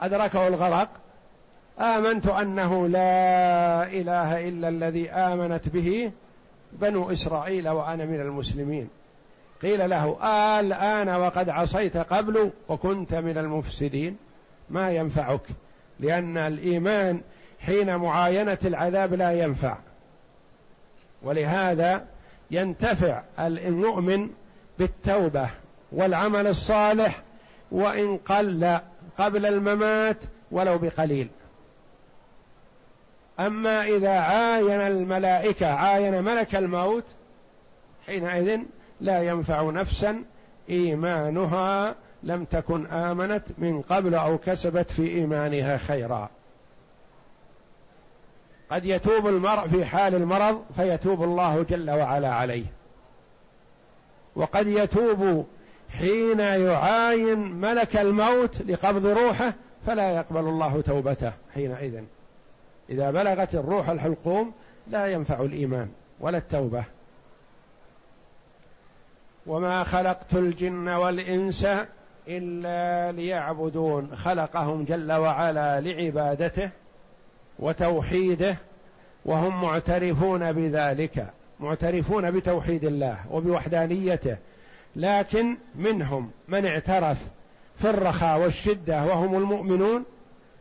أدركه 0.00 0.48
الغرق؟ 0.48 0.88
آمنت 1.80 2.26
أنه 2.26 2.88
لا 2.88 3.82
إله 3.86 4.48
إلا 4.48 4.68
الذي 4.68 5.10
آمنت 5.10 5.68
به 5.68 6.12
بنو 6.72 7.12
إسرائيل 7.12 7.68
وأنا 7.68 8.04
من 8.04 8.20
المسلمين. 8.20 8.88
قيل 9.62 9.90
له 9.90 10.16
آه 10.22 10.60
الآن 10.60 11.08
وقد 11.08 11.48
عصيت 11.48 11.96
قبل 11.96 12.50
وكنت 12.68 13.14
من 13.14 13.38
المفسدين. 13.38 14.16
ما 14.70 14.90
ينفعك 14.90 15.40
لأن 16.00 16.36
الإيمان 16.36 17.20
حين 17.66 17.96
معاينة 17.96 18.58
العذاب 18.64 19.14
لا 19.14 19.32
ينفع. 19.32 19.76
ولهذا 21.22 22.06
ينتفع 22.50 23.22
المؤمن 23.38 24.30
بالتوبة 24.78 25.50
والعمل 25.92 26.46
الصالح 26.46 27.22
وإن 27.70 28.16
قل 28.16 28.78
قبل 29.18 29.46
الممات 29.46 30.16
ولو 30.50 30.78
بقليل. 30.78 31.28
أما 33.40 33.84
إذا 33.84 34.18
عاين 34.18 34.80
الملائكة 34.80 35.66
عاين 35.66 36.22
ملك 36.24 36.56
الموت 36.56 37.04
حينئذ 38.06 38.60
لا 39.00 39.22
ينفع 39.22 39.70
نفسا 39.70 40.24
إيمانها 40.70 41.94
لم 42.22 42.44
تكن 42.44 42.86
آمنت 42.86 43.42
من 43.58 43.82
قبل 43.82 44.14
أو 44.14 44.38
كسبت 44.38 44.90
في 44.90 45.08
إيمانها 45.08 45.76
خيرا. 45.76 46.30
قد 48.70 48.84
يتوب 48.84 49.26
المرء 49.26 49.68
في 49.68 49.84
حال 49.84 50.14
المرض 50.14 50.64
فيتوب 50.76 51.22
الله 51.22 51.62
جل 51.62 51.90
وعلا 51.90 52.34
عليه. 52.34 52.64
وقد 54.36 54.66
يتوب 54.66 55.46
حين 55.90 56.40
يعاين 56.40 57.38
ملك 57.38 57.96
الموت 57.96 58.62
لقبض 58.62 59.06
روحه 59.06 59.54
فلا 59.86 60.10
يقبل 60.10 60.40
الله 60.40 60.80
توبته 60.80 61.32
حينئذ. 61.54 62.02
إذا 62.90 63.10
بلغت 63.10 63.54
الروح 63.54 63.88
الحلقوم 63.88 64.52
لا 64.86 65.06
ينفع 65.06 65.40
الإيمان 65.40 65.88
ولا 66.20 66.38
التوبة. 66.38 66.84
وما 69.46 69.84
خلقت 69.84 70.34
الجن 70.34 70.88
والإنس 70.88 71.66
إلا 72.28 73.12
ليعبدون 73.12 74.16
خلقهم 74.16 74.84
جل 74.84 75.12
وعلا 75.12 75.80
لعبادته 75.80 76.70
وتوحيده 77.60 78.56
وهم 79.24 79.62
معترفون 79.62 80.52
بذلك 80.52 81.26
معترفون 81.60 82.30
بتوحيد 82.30 82.84
الله 82.84 83.18
وبوحدانيته 83.30 84.36
لكن 84.96 85.56
منهم 85.74 86.30
من 86.48 86.66
اعترف 86.66 87.18
في 87.78 87.90
الرخاء 87.90 88.40
والشدة 88.40 89.04
وهم 89.04 89.34
المؤمنون 89.34 90.04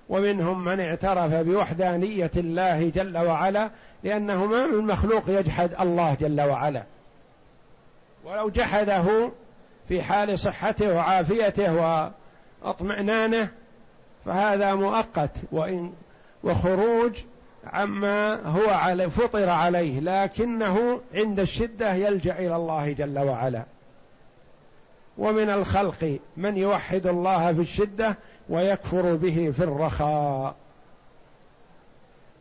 ومنهم 0.09 0.65
من 0.65 0.79
اعترف 0.79 1.33
بوحدانية 1.33 2.31
الله 2.37 2.89
جل 2.89 3.17
وعلا 3.17 3.69
لأنه 4.03 4.45
ما 4.45 4.67
من 4.67 4.85
مخلوق 4.87 5.23
يجحد 5.27 5.73
الله 5.79 6.13
جل 6.13 6.41
وعلا. 6.41 6.83
ولو 8.25 8.49
جحده 8.49 9.31
في 9.87 10.01
حال 10.01 10.39
صحته 10.39 10.95
وعافيته 10.95 12.11
وأطمئنانه 12.63 13.49
فهذا 14.25 14.75
مؤقت 14.75 15.31
وإن 15.51 15.93
وخروج 16.43 17.11
عما 17.65 18.47
هو 18.47 18.69
على 18.69 19.09
فطر 19.09 19.49
عليه 19.49 19.99
لكنه 19.99 21.01
عند 21.13 21.39
الشدة 21.39 21.93
يلجأ 21.93 22.39
إلى 22.39 22.55
الله 22.55 22.91
جل 22.91 23.19
وعلا. 23.19 23.63
ومن 25.17 25.49
الخلق 25.49 26.19
من 26.37 26.57
يوحد 26.57 27.07
الله 27.07 27.53
في 27.53 27.61
الشدة 27.61 28.17
ويكفر 28.49 29.15
به 29.15 29.51
في 29.51 29.63
الرخاء. 29.63 30.55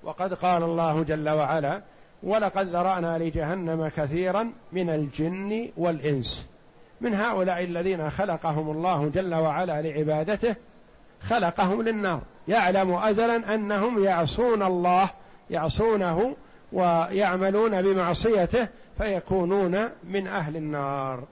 وقد 0.02 0.34
قال 0.34 0.62
الله 0.62 1.02
جل 1.02 1.28
وعلا 1.28 1.82
ولقد 2.22 2.68
ذرأنا 2.68 3.18
لجهنم 3.18 3.88
كثيرا 3.88 4.52
من 4.72 4.90
الجن 4.90 5.68
والإنس. 5.76 6.46
من 7.00 7.14
هؤلاء 7.14 7.64
الذين 7.64 8.10
خلقهم 8.10 8.70
الله 8.70 9.08
جل 9.08 9.34
وعلا 9.34 9.82
لعبادته 9.82 10.56
خلقهم 11.22 11.82
للنار. 11.82 12.20
يعلم 12.48 12.92
ازلا 12.92 13.54
أنهم 13.54 14.04
يعصون 14.04 14.62
الله 14.62 15.10
يعصونه 15.50 16.36
ويعملون 16.72 17.82
بمعصيته 17.82 18.68
فيكونون 18.98 19.88
من 20.04 20.26
أهل 20.26 20.56
النار. 20.56 21.24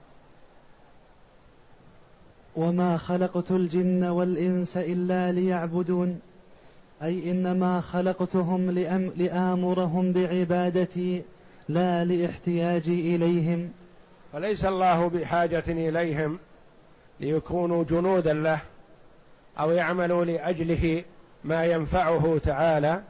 وما 2.55 2.97
خلقت 2.97 3.51
الجن 3.51 4.03
والإنس 4.03 4.77
إلا 4.77 5.31
ليعبدون 5.31 6.19
أي 7.03 7.31
إنما 7.31 7.81
خلقتهم 7.81 8.71
لأم 8.71 9.11
لآمرهم 9.17 10.11
بعبادتي 10.11 11.23
لا 11.69 12.05
لاحتياجي 12.05 13.15
إليهم. 13.15 13.71
فليس 14.33 14.65
الله 14.65 15.09
بحاجة 15.09 15.63
إليهم 15.67 16.39
ليكونوا 17.19 17.83
جنودا 17.83 18.33
له. 18.33 18.61
أو 19.59 19.71
يعملوا 19.71 20.25
لأجله 20.25 21.03
ما 21.43 21.65
ينفعه 21.65 22.37
تعالى 22.37 23.01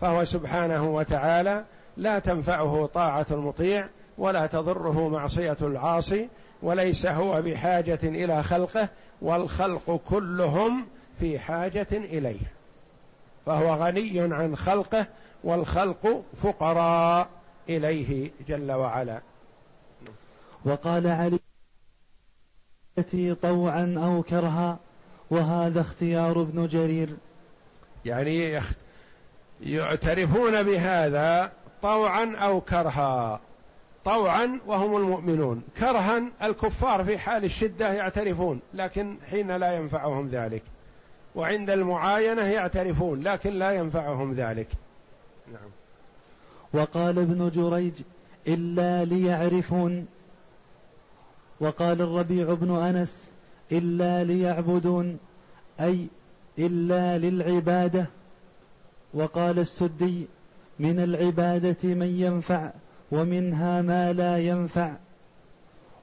فهو 0.00 0.24
سبحانه 0.24 0.94
وتعالى 0.94 1.64
لا 1.96 2.18
تنفعه 2.18 2.86
طاعة 2.86 3.26
المطيع 3.30 3.88
ولا 4.18 4.46
تضره 4.46 5.08
معصية 5.08 5.56
العاصي 5.62 6.28
وليس 6.62 7.06
هو 7.06 7.42
بحاجة 7.42 7.98
إلى 8.02 8.42
خلقه 8.42 8.88
والخلق 9.22 10.00
كلهم 10.08 10.86
في 11.20 11.38
حاجة 11.38 11.86
إليه. 11.92 12.52
فهو 13.46 13.74
غني 13.74 14.20
عن 14.20 14.56
خلقه 14.56 15.06
والخلق 15.44 16.22
فقراء 16.42 17.28
إليه 17.68 18.30
جل 18.48 18.72
وعلا. 18.72 19.20
وقال 20.64 21.06
علي 21.06 21.40
طوعا 23.34 23.94
أو 23.98 24.22
كرها 24.22 24.78
وهذا 25.30 25.80
اختيار 25.80 26.42
ابن 26.42 26.66
جرير. 26.66 27.08
يعني 28.04 28.60
يعترفون 29.62 30.62
بهذا 30.62 31.52
طوعا 31.82 32.36
أو 32.36 32.60
كرها. 32.60 33.40
طوعا 34.04 34.60
وهم 34.66 34.96
المؤمنون. 34.96 35.62
كرها 35.78 36.22
الكفار 36.42 37.04
في 37.04 37.18
حال 37.18 37.44
الشدة 37.44 37.92
يعترفون 37.92 38.60
لكن 38.74 39.16
حين 39.30 39.56
لا 39.56 39.76
ينفعهم 39.76 40.28
ذلك. 40.28 40.62
وعند 41.34 41.70
المعاينة 41.70 42.42
يعترفون 42.42 43.22
لكن 43.22 43.52
لا 43.52 43.70
ينفعهم 43.70 44.34
ذلك. 44.34 44.68
نعم. 45.52 45.70
وقال 46.72 47.18
ابن 47.18 47.50
جريج 47.54 47.92
إلا 48.48 49.04
ليعرفون. 49.04 50.06
وقال 51.60 52.02
الربيع 52.02 52.54
بن 52.54 52.76
أنس 52.76 53.29
إلا 53.72 54.24
ليعبدون 54.24 55.18
أي 55.80 56.06
إلا 56.58 57.18
للعبادة. 57.18 58.06
وقال 59.14 59.58
السدي 59.58 60.26
من 60.78 61.00
العبادة 61.00 61.94
من 61.94 62.20
ينفع 62.20 62.70
ومنها 63.12 63.82
ما 63.82 64.12
لا 64.12 64.38
ينفع. 64.38 64.92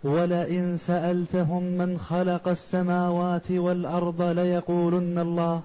ولئن 0.03 0.77
سألتهم 0.77 1.63
من 1.63 1.97
خلق 1.97 2.47
السماوات 2.47 3.51
والأرض 3.51 4.21
ليقولن 4.21 5.19
الله. 5.19 5.61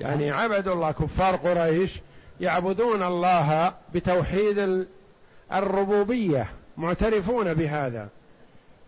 يعني 0.00 0.30
عبدوا 0.30 0.74
الله 0.74 0.92
كفار 0.92 1.36
قريش 1.36 2.00
يعبدون 2.40 3.02
الله 3.02 3.74
بتوحيد 3.94 4.86
الربوبية 5.52 6.46
معترفون 6.76 7.54
بهذا 7.54 8.08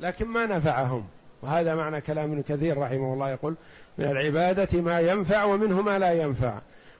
لكن 0.01 0.27
ما 0.27 0.47
نفعهم. 0.47 1.05
وهذا 1.45 1.75
معنى 1.75 2.01
كلام 2.01 2.33
ابن 2.33 2.43
كثير 2.43 2.79
رحمه 2.79 3.15
الله 3.15 3.31
يقول 3.31 3.55
من 3.99 4.05
العبادة 4.05 4.81
ما 4.81 5.01
ينفع 5.01 5.45
ومنه 5.45 5.83
ما 5.83 5.99
لا 5.99 6.13
ينفع. 6.13 6.59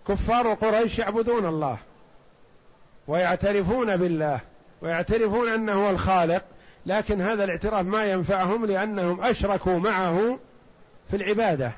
كفار 0.09 0.55
قريش 0.55 0.99
يعبدون 0.99 1.47
الله 1.47 1.79
ويعترفون 3.09 3.97
بالله 3.97 4.41
ويعترفون 4.83 5.49
أنه 5.49 5.87
هو 5.87 5.91
الخالق 5.91 6.43
لكن 6.87 7.21
هذا 7.21 7.45
الاعتراف 7.45 7.87
ما 7.87 8.05
ينفعهم 8.05 8.67
لأنهم 8.67 9.21
أشركوا 9.21 9.79
معه 9.79 10.39
في 11.11 11.17
العبادة 11.17 11.73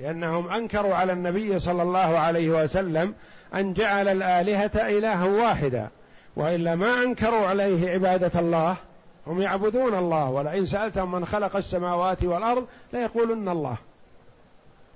لأنهم 0.00 0.48
أنكروا 0.48 0.94
على 0.94 1.12
النبي 1.12 1.58
صلى 1.58 1.82
الله 1.82 2.18
عليه 2.18 2.50
وسلم 2.50 3.14
أن 3.54 3.72
جعل 3.72 4.08
الآلهة 4.08 4.70
إلها 4.74 5.24
واحدا 5.24 5.88
وإلا 6.36 6.74
ما 6.74 7.02
أنكروا 7.02 7.46
عليه 7.46 7.90
عبادة 7.90 8.40
الله 8.40 8.76
هم 9.26 9.42
يعبدون 9.42 9.94
الله 9.94 10.30
ولئن 10.30 10.66
سألتهم 10.66 11.12
من 11.12 11.24
خلق 11.24 11.56
السماوات 11.56 12.24
والأرض 12.24 12.66
ليقولن 12.92 13.48
الله. 13.48 13.76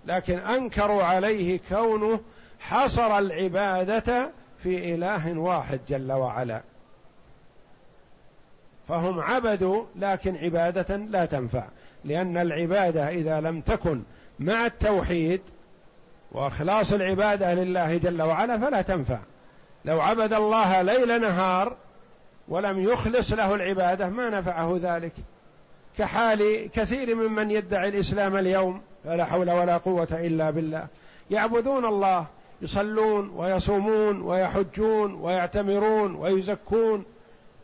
لكن 0.06 0.38
أنكروا 0.38 1.02
عليه 1.02 1.60
كونه 1.68 2.20
حصر 2.60 3.18
العبادة 3.18 4.30
في 4.62 4.94
إله 4.94 5.38
واحد 5.38 5.80
جل 5.88 6.12
وعلا. 6.12 6.60
فهم 8.88 9.20
عبدوا 9.20 9.84
لكن 9.96 10.37
عبادة 10.37 10.96
لا 10.96 11.24
تنفع. 11.24 11.64
لأن 12.04 12.37
العبادة 12.37 13.08
إذا 13.08 13.40
لم 13.40 13.60
تكن 13.60 14.02
مع 14.38 14.66
التوحيد 14.66 15.40
وإخلاص 16.32 16.92
العبادة 16.92 17.54
لله 17.54 17.96
جل 17.96 18.22
وعلا 18.22 18.58
فلا 18.58 18.82
تنفع. 18.82 19.18
لو 19.84 20.00
عبد 20.00 20.32
الله 20.32 20.82
ليل 20.82 21.20
نهار 21.20 21.76
ولم 22.48 22.83
يخلص 22.83 23.33
له 23.33 23.54
العبادة 23.54 24.09
ما 24.09 24.30
نفعه 24.30 24.78
ذلك. 24.83 25.12
كحال 25.98 26.70
كثير 26.70 27.14
ممن 27.14 27.50
يدعي 27.50 27.88
الإسلام 27.88 28.37
اليوم 28.37 28.83
فلا 29.04 29.24
حول 29.24 29.50
ولا 29.50 29.76
قوة 29.76 30.09
إلا 30.12 30.50
بالله. 30.50 30.87
يعبدون 31.30 31.85
الله 31.85 32.26
يصلون 32.62 33.30
ويصومون 33.30 34.20
ويحجون 34.20 35.14
ويعتمرون 35.14 36.14
ويزكون 36.14 37.04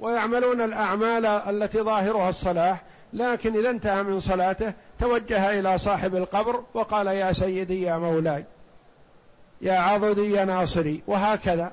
ويعملون 0.00 0.60
الأعمال 0.60 1.26
التي 1.26 1.82
ظاهرها 1.82 2.28
الصلاح 2.28 2.82
لكن 3.12 3.56
إذا 3.56 3.70
انتهى 3.70 4.02
من 4.02 4.20
صلاته 4.20 4.72
توجه 4.98 5.58
إلى 5.58 5.78
صاحب 5.78 6.16
القبر 6.16 6.62
وقال 6.74 7.06
يا 7.06 7.32
سيدي 7.32 7.82
يا 7.82 7.98
مولاي 7.98 8.44
يا 9.62 9.72
عضدي 9.72 10.30
يا 10.30 10.44
ناصري. 10.44 11.02
وهكذا. 11.06 11.72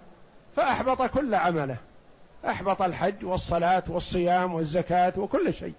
فأحبط 0.56 1.02
كل 1.02 1.36
عمله. 1.36 1.78
أحبط 2.48 2.82
الحج 2.82 3.26
والصلاة 3.26 3.84
والصيام 3.88 4.54
والزكاة 4.54 5.14
وكل 5.18 5.54
شيء. 5.54 5.74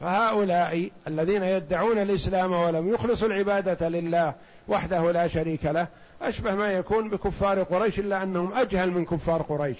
فهؤلاء 0.00 0.90
الذين 1.06 1.42
يدعون 1.42 1.98
الإسلام 1.98 2.52
ولم 2.52 2.94
يخلصوا 2.94 3.28
العبادة 3.28 3.88
لله 3.88 4.34
وحده 4.68 5.12
لا 5.12 5.28
شريك 5.28 5.64
له 5.64 5.86
أشبه 6.22 6.54
ما 6.54 6.72
يكون 6.72 7.08
بكفار 7.08 7.62
قريش 7.62 7.98
إلا 7.98 8.22
أنهم 8.22 8.52
أجهل 8.52 8.90
من 8.90 9.04
كفار 9.04 9.42
قريش. 9.42 9.78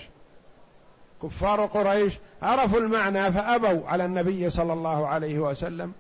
كفار 1.23 1.67
قريش 1.67 2.19
عرفوا 2.43 2.79
المعنى 2.79 3.33
فأبوا 3.33 3.89
على 3.89 4.05
النبي 4.05 4.51
صلى 4.51 4.73
الله 4.73 5.07
عليه 5.07 5.39
وسلم 5.39 5.93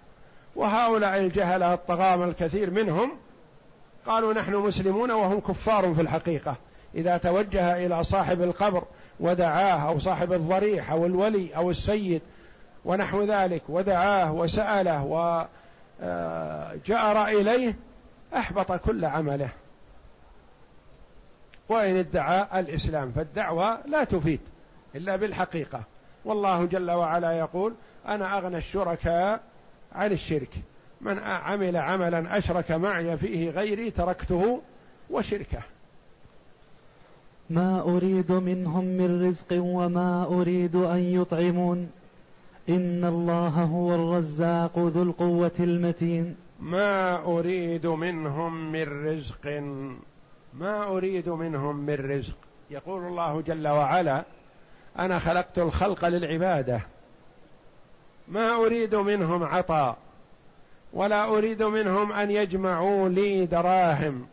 وهؤلاء 0.56 1.18
الجهلة 1.18 1.74
الطغام 1.74 2.22
الكثير 2.22 2.70
منهم 2.70 3.12
قالوا 4.06 4.32
نحن 4.32 4.54
مسلمون 4.54 5.10
وهم 5.10 5.40
كفار 5.40 5.94
في 5.94 6.00
الحقيقة. 6.00 6.56
إذا 6.94 7.16
توجه 7.16 7.86
إلى 7.86 8.04
صاحب 8.04 8.42
القبر 8.42 8.84
ودعاه 9.20 9.88
أو 9.88 9.98
صاحب 9.98 10.32
الضريح 10.32 10.90
أو 10.90 11.06
الولي 11.06 11.56
أو 11.56 11.70
السيد 11.70 12.22
ونحو 12.84 13.22
ذلك 13.22 13.62
ودعاه 13.68 14.32
وسأله 14.32 15.04
وجأر 16.00 17.26
إليه 17.26 17.76
أحبط 18.36 18.72
كل 18.72 19.04
عمله. 19.04 19.48
وإن 21.68 21.96
ادعى 21.96 22.60
الإسلام 22.60 23.12
فالدعوة 23.12 23.86
لا 23.86 24.04
تفيد 24.04 24.40
إلا 24.94 25.16
بالحقيقة. 25.16 25.82
والله 26.24 26.64
جل 26.64 26.90
وعلا 26.90 27.32
يقول 27.32 27.74
أنا 28.08 28.38
أغنى 28.38 28.56
الشركاء 28.56 29.40
عن 29.92 30.12
الشرك. 30.12 30.50
من 31.00 31.18
عمل 31.18 31.76
عملا 31.76 32.38
أشرك 32.38 32.70
معي 32.70 33.16
فيه 33.16 33.50
غيري 33.50 33.90
تركته 33.90 34.62
وشركه. 35.10 35.62
ما 37.50 37.80
أريد 37.80 38.32
منهم 38.32 38.84
من 38.84 39.28
رزق 39.28 39.46
وما 39.50 40.24
أريد 40.24 40.76
أن 40.76 40.98
يطعمون. 40.98 41.90
إن 42.68 43.04
الله 43.04 43.48
هو 43.48 43.94
الرزاق 43.94 44.78
ذو 44.78 45.02
القوة 45.02 45.52
المتين. 45.60 46.36
ما 46.60 47.24
أريد 47.24 47.86
منهم 47.86 48.72
من 48.72 49.06
رزق. 49.06 49.62
ما 50.54 50.84
أريد 50.88 51.28
منهم 51.28 51.76
من 51.76 51.94
رزق. 51.94 52.36
يقول 52.70 53.06
الله 53.06 53.40
جل 53.40 53.68
وعلا 53.68 54.24
أنا 54.98 55.18
خلقت 55.18 55.58
الخلق 55.58 56.04
للعبادة. 56.04 56.80
ما 58.28 58.54
أريد 58.54 58.94
منهم 58.94 59.42
عطاء 59.42 59.96
ولا 60.92 61.24
أريد 61.24 61.62
منهم 61.62 62.12
أن 62.12 62.30
يجمعوا 62.30 63.08
لي 63.08 63.46
دراهم. 63.46 64.26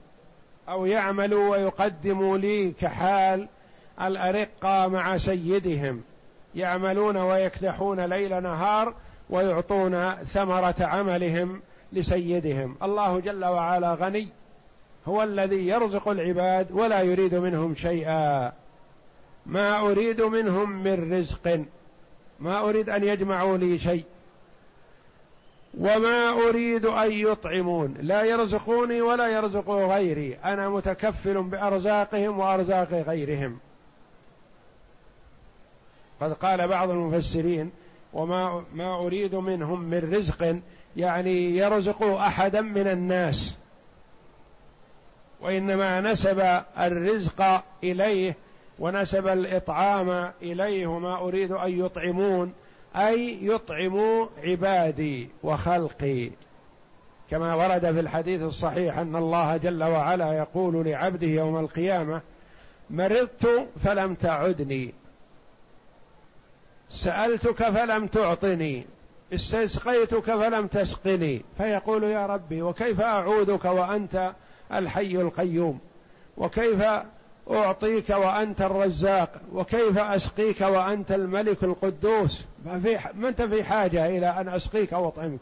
أو 0.69 0.85
يعملوا 0.85 1.49
ويقدموا 1.49 2.37
لي 2.37 2.71
كحال 2.71 3.47
الأرقة 4.01 4.87
مع 4.87 5.17
سيدهم. 5.17 6.01
يعملون 6.55 7.17
ويكدحون 7.17 7.99
ليل 7.99 8.43
نهار 8.43 8.93
ويعطون 9.29 10.15
ثمرة 10.15 10.75
عملهم 10.79 11.61
لسيدهم. 11.93 12.75
الله 12.83 13.19
جل 13.19 13.45
وعلا 13.45 13.93
غني. 13.93 14.29
هو 15.05 15.23
الذي 15.23 15.67
يرزق 15.67 16.07
العباد 16.07 16.71
ولا 16.71 17.01
يريد 17.01 17.35
منهم 17.35 17.75
شيئا. 17.75 18.51
ما 19.45 19.79
أريد 19.79 20.21
منهم 20.21 20.83
من 20.83 21.13
رزق. 21.13 21.65
ما 22.39 22.69
أريد 22.69 22.89
أن 22.89 23.03
يجمعوا 23.03 23.57
لي 23.57 23.79
شيء. 23.79 24.03
وما 25.73 26.29
أريد 26.29 26.85
أن 26.85 27.11
يطعمون. 27.11 27.93
لا 28.01 28.23
يرزقوني 28.23 29.01
ولا 29.01 29.27
يرزقوا 29.27 29.95
غيري. 29.95 30.35
أنا 30.35 30.69
متكفل 30.69 31.43
بأرزاقهم 31.43 32.39
وأرزاق 32.39 32.93
غيرهم. 32.93 33.59
قد 36.21 36.33
قال 36.33 36.67
بعض 36.67 36.89
المفسرين 36.89 37.71
وما 38.13 38.63
ما 38.73 38.95
أريد 38.95 39.35
منهم 39.35 39.81
من 39.81 40.13
رزق 40.13 40.59
يعني 40.97 41.57
يرزق 41.57 42.03
أحدا 42.03 42.61
من 42.61 42.87
الناس. 42.87 43.57
وإنما 45.41 46.01
نسب 46.01 46.61
الرزق 46.79 47.63
إليه 47.83 48.35
ونسب 48.79 49.27
الإطعام 49.27 50.31
إليه 50.41 50.87
وما 50.87 51.17
أريد 51.17 51.51
أن 51.51 51.85
يطعمون. 51.85 52.53
أي 52.95 53.45
يطعموا 53.45 54.27
عبادي 54.43 55.29
وخلقي. 55.43 56.31
كما 57.29 57.55
ورد 57.55 57.91
في 57.91 57.99
الحديث 57.99 58.41
الصحيح 58.41 58.97
أن 58.97 59.15
الله 59.15 59.57
جل 59.57 59.83
وعلا 59.83 60.33
يقول 60.33 60.85
لعبده 60.85 61.27
يوم 61.27 61.57
القيامة 61.57 62.21
مرضت 62.89 63.67
فلم 63.79 64.13
تعدني 64.13 64.93
سألتك 66.89 67.63
فلم 67.69 68.07
تعطني 68.07 68.85
استسقيتك 69.33 70.23
فلم 70.23 70.67
تسقني. 70.67 71.45
فيقول 71.57 72.03
يا 72.03 72.25
ربي 72.25 72.61
وكيف 72.61 73.01
اعودك 73.01 73.65
وأنت 73.65 74.33
الحي 74.73 75.15
القيوم؟ 75.15 75.79
وكيف 76.37 76.83
أعطيك 77.51 78.09
وأنت 78.09 78.61
الرزاق 78.61 79.31
وكيف 79.53 79.97
أسقيك 79.97 80.61
وأنت 80.61 81.11
الملك 81.11 81.63
القدوس؟ 81.63 82.45
ما 83.15 83.29
أنت 83.29 83.41
في 83.41 83.63
حاجة 83.63 84.05
إلى 84.05 84.27
أن 84.29 84.49
أسقيك 84.49 84.91
واطعمك 84.91 85.39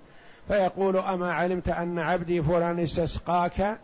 فيقول 0.47 0.97
أما 0.97 1.33
علمت 1.33 1.69
أن 1.69 1.99
عبدي 1.99 2.41
فلان 2.41 2.79
استسقاك؟ 2.79 3.77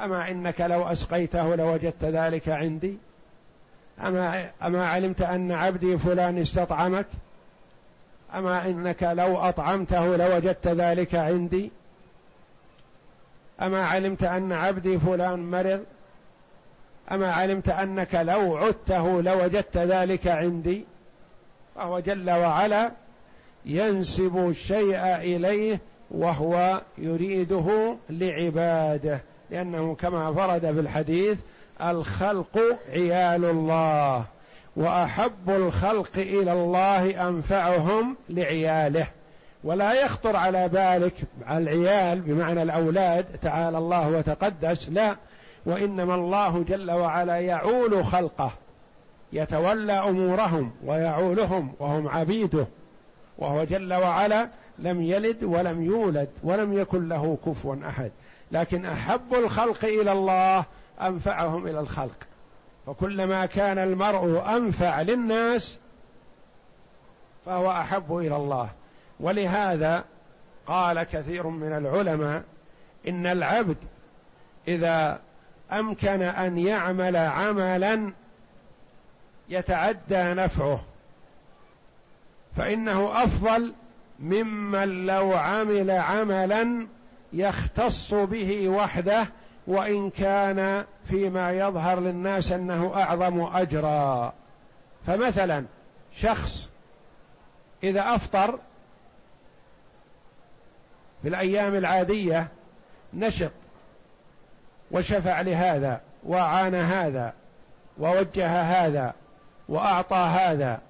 أما 0.00 0.30
إنك 0.30 0.60
لو 0.60 0.82
أسقيته 0.82 1.54
لوجدت 1.54 2.04
ذلك 2.04 2.48
عندي؟ 2.48 2.98
أما, 4.00 4.50
أما 4.62 4.86
علمت 4.86 5.22
أن 5.22 5.52
عبدي 5.52 5.98
فلان 5.98 6.38
استطعمك؟ 6.38 7.06
أما 8.34 8.66
إنك 8.66 9.02
لو 9.02 9.38
أطعمته 9.38 10.16
لوجدت 10.16 10.68
ذلك 10.68 11.14
عندي؟ 11.14 11.70
أما 13.62 13.86
علمت 13.86 14.22
أن 14.22 14.52
عبدي 14.52 14.98
فلان 14.98 15.50
مرض؟ 15.50 15.84
أما 17.12 17.32
علمت 17.32 17.68
أنك 17.68 18.14
لو 18.14 18.56
عدته 18.56 19.22
لوجدت 19.22 19.76
ذلك 19.76 20.26
عندي 20.26 20.84
فهو 21.74 22.00
جل 22.00 22.30
وعلا 22.30 22.90
ينسب 23.66 24.48
الشيء 24.48 25.16
إليه 25.16 25.80
وهو 26.10 26.80
يريده 26.98 27.96
لعباده 28.10 29.20
لأنه 29.50 29.94
كما 29.94 30.28
ورد 30.28 30.60
في 30.60 30.80
الحديث 30.80 31.38
الخلق 31.82 32.58
عيال 32.92 33.44
الله 33.44 34.24
وأحب 34.76 35.50
الخلق 35.50 36.10
إلى 36.16 36.52
الله 36.52 37.28
أنفعهم 37.28 38.16
لعياله. 38.28 39.06
ولا 39.64 39.92
يخطر 39.92 40.36
على 40.36 40.68
بالك 40.68 41.14
العيال 41.50 42.20
بمعنى 42.20 42.62
الأولاد 42.62 43.24
تعالى 43.42 43.78
الله 43.78 44.08
وتقدس 44.08 44.88
لا 44.88 45.16
وإنما 45.66 46.14
الله 46.14 46.62
جل 46.62 46.90
وعلا 46.90 47.40
يعول 47.40 48.04
خلقه 48.04 48.52
يتولى 49.32 49.92
أمورهم 49.92 50.72
ويعولهم 50.84 51.72
وهم 51.78 52.08
عبيده 52.08 52.66
وهو 53.38 53.64
جل 53.64 53.94
وعلا 53.94 54.48
لم 54.78 55.02
يلد 55.02 55.44
ولم 55.44 55.82
يولد 55.82 56.28
ولم 56.42 56.72
يكن 56.72 57.08
له 57.08 57.38
كفوا 57.46 57.76
أحد. 57.88 58.10
لكن 58.52 58.86
أحب 58.86 59.34
الخلق 59.34 59.84
إلى 59.84 60.12
الله 60.12 60.64
أنفعهم 61.00 61.66
إلى 61.66 61.80
الخلق. 61.80 62.16
وكلما 62.86 63.46
كان 63.46 63.78
المرء 63.78 64.56
أنفع 64.56 65.02
للناس 65.02 65.78
فهو 67.46 67.70
أحب 67.70 68.16
إلى 68.16 68.36
الله. 68.36 68.68
ولهذا 69.20 70.04
قال 70.66 71.02
كثير 71.02 71.46
من 71.46 71.72
العلماء 71.72 72.42
إن 73.08 73.26
العبد 73.26 73.76
إذا 74.68 75.20
أمكن 75.72 76.22
أن 76.22 76.58
يعمل 76.58 77.16
عملا 77.16 78.12
يتعدى 79.48 80.34
نفعه 80.34 80.84
فإنه 82.56 83.24
أفضل 83.24 83.74
ممن 84.20 85.06
لو 85.06 85.32
عمل 85.32 85.90
عملا 85.90 86.86
يختص 87.32 88.14
به 88.14 88.68
وحده 88.68 89.26
وإن 89.66 90.10
كان 90.10 90.84
فيما 91.04 91.52
يظهر 91.52 92.00
للناس 92.00 92.52
أنه 92.52 92.92
أعظم 92.94 93.40
أجرا. 93.40 94.32
فمثلا 95.06 95.64
شخص 96.12 96.70
إذا 97.82 98.14
أفطر 98.14 98.58
في 101.22 101.28
الأيام 101.28 101.74
العادية 101.74 102.48
نشط 103.14 103.50
وشفع 104.90 105.40
لهذا 105.40 106.00
وأعان 106.24 106.74
هذا 106.74 107.32
ووجه 107.98 108.62
هذا 108.62 109.14
وأعطى 109.68 110.16
هذا 110.16 110.80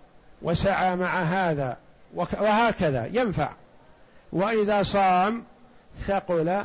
وسعى 0.42 0.96
مع 0.96 1.22
هذا 1.22 1.76
وهكذا 2.14 3.06
ينفع. 3.12 3.50
وإذا 4.32 4.82
صام 4.82 5.44
ثقل 6.06 6.64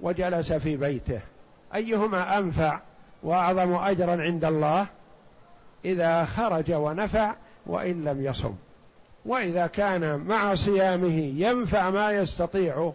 وجلس 0.00 0.52
في 0.52 0.76
بيته. 0.76 1.20
أيهما 1.74 2.38
أنفع 2.38 2.80
وأعظم 3.22 3.74
أجرا 3.74 4.22
عند 4.22 4.44
الله؟ 4.44 4.86
إذا 5.84 6.24
خرج 6.24 6.72
ونفع 6.72 7.34
وإن 7.66 8.04
لم 8.04 8.24
يصم. 8.24 8.54
وإذا 9.26 9.66
كان 9.66 10.16
مع 10.16 10.54
صيامه 10.54 11.32
ينفع 11.36 11.90
ما 11.90 12.12
يستطيع 12.12 12.92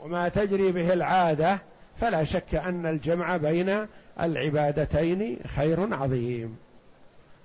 وما 0.00 0.28
تجري 0.28 0.72
به 0.72 0.92
العادة 0.92 1.58
فلا 2.00 2.24
شك 2.24 2.54
أن 2.54 2.86
الجمع 2.86 3.36
بين 3.36 3.86
العبادتين 4.20 5.38
خير 5.46 5.94
عظيم. 5.94 6.56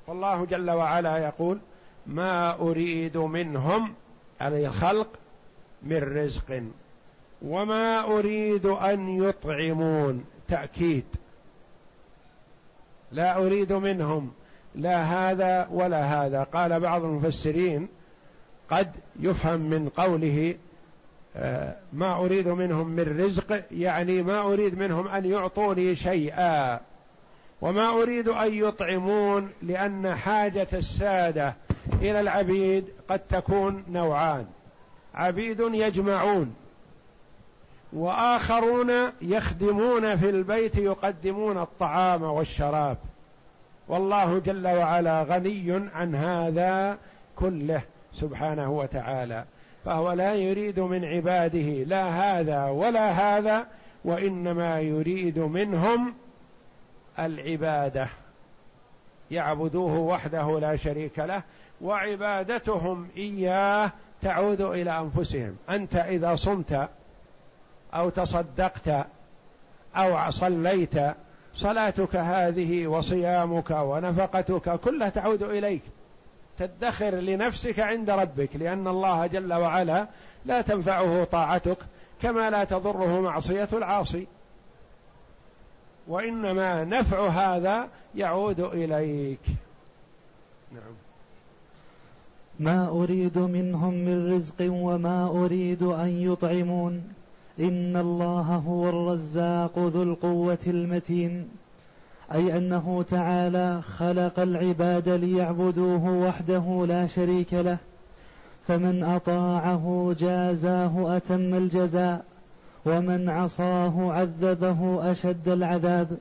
والله 0.07 0.45
جل 0.45 0.71
وعلا 0.71 1.17
يقول 1.17 1.59
ما 2.07 2.59
أريد 2.59 3.17
منهم 3.17 3.93
الخلق 4.41 5.07
من 5.83 5.97
رزق 5.97 6.63
وما 7.41 8.03
أريد 8.03 8.65
أن 8.65 9.23
يطعمون. 9.23 10.25
تأكيد. 10.47 11.05
لا 13.11 13.37
أريد 13.37 13.73
منهم 13.73 14.31
لا 14.75 15.03
هذا 15.03 15.67
ولا 15.71 16.25
هذا. 16.25 16.43
قال 16.43 16.79
بعض 16.79 17.03
المفسرين 17.03 17.87
قد 18.69 18.91
يفهم 19.19 19.59
من 19.59 19.89
قوله 19.89 20.55
ما 21.93 22.15
أريد 22.15 22.47
منهم 22.47 22.87
من 22.87 23.19
رزق 23.25 23.63
يعني 23.71 24.21
ما 24.21 24.41
أريد 24.41 24.77
منهم 24.77 25.07
أن 25.07 25.25
يعطوني 25.25 25.95
شيئا. 25.95 26.79
وما 27.61 27.89
أريد 27.89 28.27
أن 28.29 28.53
يطعمون 28.53 29.49
لأن 29.61 30.15
حاجة 30.15 30.67
السادة 30.73 31.55
إلى 32.01 32.19
العبيد 32.19 32.85
قد 33.09 33.19
تكون 33.19 33.83
نوعان. 33.89 34.45
عبيد 35.15 35.59
يجمعون 35.59 36.55
وآخرون 37.93 38.91
يخدمون 39.21 40.15
في 40.15 40.29
البيت 40.29 40.75
يقدمون 40.75 41.57
الطعام 41.57 42.23
والشراب. 42.23 42.97
والله 43.87 44.39
جل 44.39 44.67
وعلا 44.67 45.23
غني 45.23 45.89
عن 45.93 46.15
هذا 46.15 46.97
كله 47.35 47.81
سبحانه 48.13 48.71
وتعالى. 48.71 49.45
فهو 49.85 50.11
لا 50.11 50.35
يريد 50.35 50.79
من 50.79 51.05
عباده 51.05 51.83
لا 51.83 52.03
هذا 52.09 52.65
ولا 52.65 53.09
هذا 53.09 53.67
وإنما 54.05 54.79
يريد 54.79 55.39
منهم 55.39 56.13
العبادة. 57.19 58.07
يعبدوه 59.31 59.99
وحده 59.99 60.59
لا 60.59 60.75
شريك 60.75 61.19
له 61.19 61.43
وعبادتهم 61.81 63.07
إياه 63.17 63.91
تعود 64.21 64.61
إلى 64.61 64.99
أنفسهم. 64.99 65.55
أنت 65.69 65.95
إذا 65.95 66.35
صمت 66.35 66.89
أو 67.93 68.09
تصدقت 68.09 69.07
أو 69.95 70.31
صليت 70.31 70.95
صلاتك 71.53 72.15
هذه 72.15 72.87
وصيامك 72.87 73.71
ونفقتك 73.71 74.79
كلها 74.79 75.09
تعود 75.09 75.43
إليك. 75.43 75.81
تدخر 76.59 77.15
لنفسك 77.15 77.79
عند 77.79 78.09
ربك 78.09 78.55
لأن 78.55 78.87
الله 78.87 79.27
جل 79.27 79.53
وعلا 79.53 80.07
لا 80.45 80.61
تنفعه 80.61 81.23
طاعتك 81.23 81.77
كما 82.21 82.49
لا 82.49 82.63
تضره 82.63 83.21
معصية 83.21 83.69
العاصي. 83.73 84.27
وإنما 86.07 86.83
نفع 86.83 87.27
هذا 87.27 87.87
يعود 88.15 88.59
إليك. 88.59 89.39
نعم. 90.71 90.93
ما 92.59 92.87
أريد 92.89 93.37
منهم 93.37 93.93
من 93.93 94.33
رزق 94.35 94.55
وما 94.59 95.27
أريد 95.27 95.83
أن 95.83 96.07
يطعمون. 96.07 97.13
إن 97.59 97.97
الله 97.97 98.63
هو 98.67 98.89
الرزاق 98.89 99.79
ذو 99.79 100.03
القوة 100.03 100.57
المتين. 100.67 101.49
أي 102.33 102.57
أنه 102.57 103.05
تعالى 103.09 103.81
خلق 103.81 104.39
العباد 104.39 105.09
ليعبدوه 105.09 106.05
وحده 106.27 106.85
لا 106.87 107.07
شريك 107.07 107.53
له 107.53 107.77
فمن 108.67 109.03
أطاعه 109.03 110.15
جازاه 110.19 111.17
أتم 111.17 111.53
الجزاء 111.53 112.23
ومن 112.85 113.29
عصاه 113.29 114.11
عذبه 114.13 115.11
أشد 115.11 115.47
العذاب. 115.47 116.17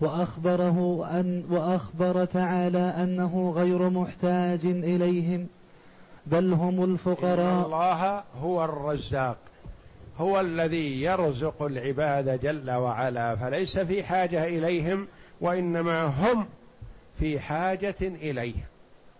وأخبره 0.00 1.08
أن 1.10 1.44
وأخبر 1.50 2.24
تعالى 2.24 2.78
أنه 2.78 3.52
غير 3.56 3.90
محتاج 3.90 4.60
إليهم 4.64 5.46
بل 6.26 6.52
هم 6.52 6.84
الفقراء. 6.84 7.58
إن 7.58 7.64
الله 7.64 8.22
هو 8.42 8.64
الرزاق 8.64 9.36
هو 10.18 10.40
الذي 10.40 11.02
يرزق 11.02 11.62
العباد 11.62 12.40
جل 12.40 12.70
وعلا 12.70 13.36
فليس 13.36 13.78
في 13.78 14.02
حاجة 14.02 14.44
إليهم 14.44 15.06
وإنما 15.40 16.04
هم 16.04 16.46
في 17.18 17.40
حاجة 17.40 17.94
إليه. 18.00 18.68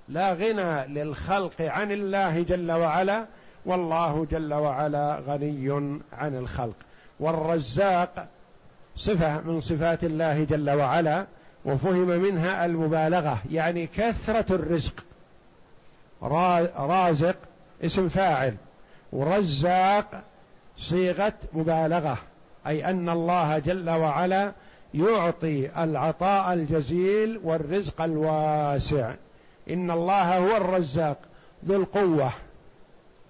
لا 0.08 0.32
غنى 0.32 0.86
للخلق 0.86 1.62
عن 1.62 1.92
الله 1.92 2.42
جل 2.42 2.72
وعلا 2.72 3.26
والله 3.66 4.26
جل 4.30 4.54
وعلا 4.54 5.22
غني 5.26 6.00
عن 6.12 6.36
الخلق. 6.36 6.76
والرزاق 7.20 8.28
صفة 8.96 9.40
من 9.40 9.60
صفات 9.60 10.04
الله 10.04 10.44
جل 10.44 10.70
وعلا 10.70 11.26
وفهم 11.64 12.08
منها 12.08 12.64
المبالغة 12.64 13.42
يعني 13.50 13.86
كثرة 13.86 14.54
الرزق. 14.54 15.04
رازق 16.78 17.36
اسم 17.84 18.08
فاعل. 18.08 18.54
ورزاق 19.12 20.22
صيغة 20.76 21.32
مبالغة 21.52 22.18
أي 22.66 22.84
أن 22.84 23.08
الله 23.08 23.58
جل 23.58 23.90
وعلا 23.90 24.52
يعطي 24.94 25.82
العطاء 25.84 26.54
الجزيل 26.54 27.40
والرزق 27.44 28.02
الواسع. 28.02 29.14
إن 29.70 29.90
الله 29.90 30.38
هو 30.38 30.56
الرزاق 30.56 31.16
ذو 31.66 31.76
القوة 31.76 32.32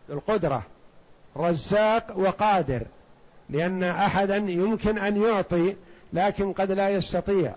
ذو 0.08 0.16
القدرة. 0.16 0.62
رزاق 1.36 2.18
وقادر 2.18 2.82
لأن 3.50 3.82
أحدا 3.82 4.36
يمكن 4.36 4.98
أن 4.98 5.22
يعطي 5.22 5.76
لكن 6.12 6.52
قد 6.52 6.72
لا 6.72 6.88
يستطيع. 6.88 7.54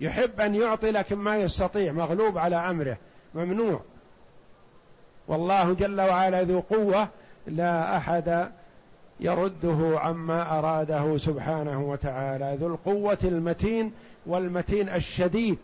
يحب 0.00 0.40
أن 0.40 0.54
يعطي 0.54 0.90
لكن 0.90 1.16
ما 1.16 1.36
يستطيع 1.36 1.92
مغلوب 1.92 2.38
على 2.38 2.56
أمره 2.56 2.96
ممنوع. 3.34 3.80
والله 5.28 5.72
جل 5.72 6.00
وعلا 6.00 6.42
ذو 6.42 6.60
قوة 6.60 7.08
لا 7.46 7.96
أحد 7.96 8.50
يرده 9.20 10.00
عما 10.00 10.58
أراده 10.58 11.16
سبحانه 11.16 11.90
وتعالى. 11.90 12.56
ذو 12.60 12.66
القوة 12.66 13.18
المتين 13.24 13.92
والمتين 14.26 14.88
الشديد. 14.88 15.58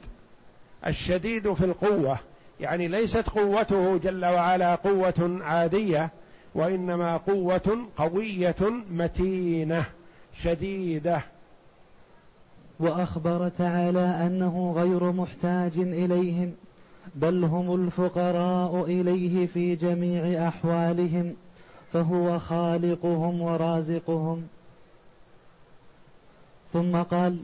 الشديد 0.87 1.53
في 1.53 1.65
القوة. 1.65 2.19
يعني 2.61 2.89
ليست 2.89 3.29
قوته 3.29 3.97
جل 3.97 4.25
وعلا 4.25 4.75
قوة 4.75 5.39
عادية 5.43 6.11
وإنما 6.55 7.17
قوة 7.17 7.79
قوية 7.97 8.57
متينة 8.91 9.85
شديدة. 10.33 11.23
وأخبر 12.81 13.49
تعالى 13.49 14.27
أنه 14.27 14.73
غير 14.77 15.13
محتاج 15.13 15.73
إليهم 15.77 16.53
بل 17.15 17.45
هم 17.45 17.75
الفقراء 17.75 18.85
إليه 18.85 19.47
في 19.47 19.77
جميع 19.77 20.49
أحوالهم. 20.49 21.35
فهو 21.93 22.39
خالقهم 22.39 23.43
ورازقهم. 23.43 24.49
ثم 26.73 27.03
قال 27.03 27.37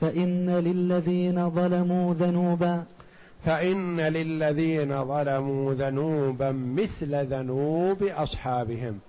فإن 0.00 0.50
للذين 0.50 1.50
ظلموا 1.50 2.14
ذنوبا. 2.14 2.84
فإن 3.44 4.00
للذين 4.00 5.04
ظلموا 5.04 5.74
ذنوبا 5.74 6.52
مثل 6.52 7.26
ذنوب 7.26 8.02
أصحابهم. 8.02 9.00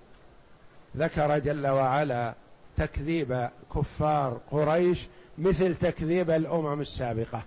ذكر 0.96 1.38
جل 1.38 1.66
وعلا 1.66 2.34
تكذيب 2.76 3.48
كفار 3.74 4.40
قريش 4.50 5.06
مثل 5.38 5.74
تكذيب 5.74 6.30
الأمم 6.30 6.80
السابقة. 6.80 7.42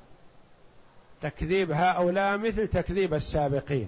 تكذيب 1.21 1.71
هؤلاء 1.71 2.37
مثل 2.37 2.67
تكذيب 2.67 3.13
السابقين. 3.13 3.87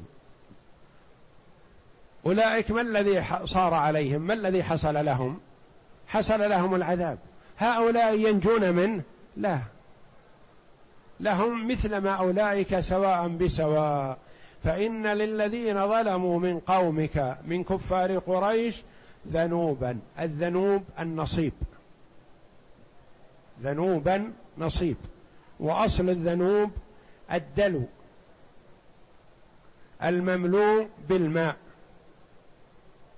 أولئك 2.26 2.72
ما 2.72 2.82
الذي 2.82 3.24
صار 3.46 3.74
عليهم؟ 3.74 4.22
ما 4.22 4.34
الذي 4.34 4.64
حصل 4.64 5.06
لهم؟ 5.06 5.40
حصل 6.08 6.50
لهم 6.50 6.76
العذاب. 6.76 7.18
هؤلاء 7.58 8.20
ينجون 8.20 8.72
منه 8.74 9.04
لا. 9.38 9.60
لهم 11.20 11.68
مثل 11.68 11.98
ما 11.98 12.12
أولئك 12.12 12.80
سواء 12.80 13.28
بسواء. 13.28 14.18
فإن 14.64 15.08
للذين 15.08 15.88
ظلموا 15.88 16.40
من 16.40 16.60
قومك 16.60 17.38
من 17.46 17.64
كفار 17.64 18.18
قريش 18.18 18.82
ذنوبا. 19.28 20.00
الذنوب 20.20 20.84
النصيب. 21.00 21.54
ذنوبا 23.64 24.32
نصيب. 24.58 24.98
وأصل 25.60 26.10
الذنوب 26.10 26.72
الدلو. 27.34 27.84
المملوء 30.04 30.88
بالماء. 31.10 31.56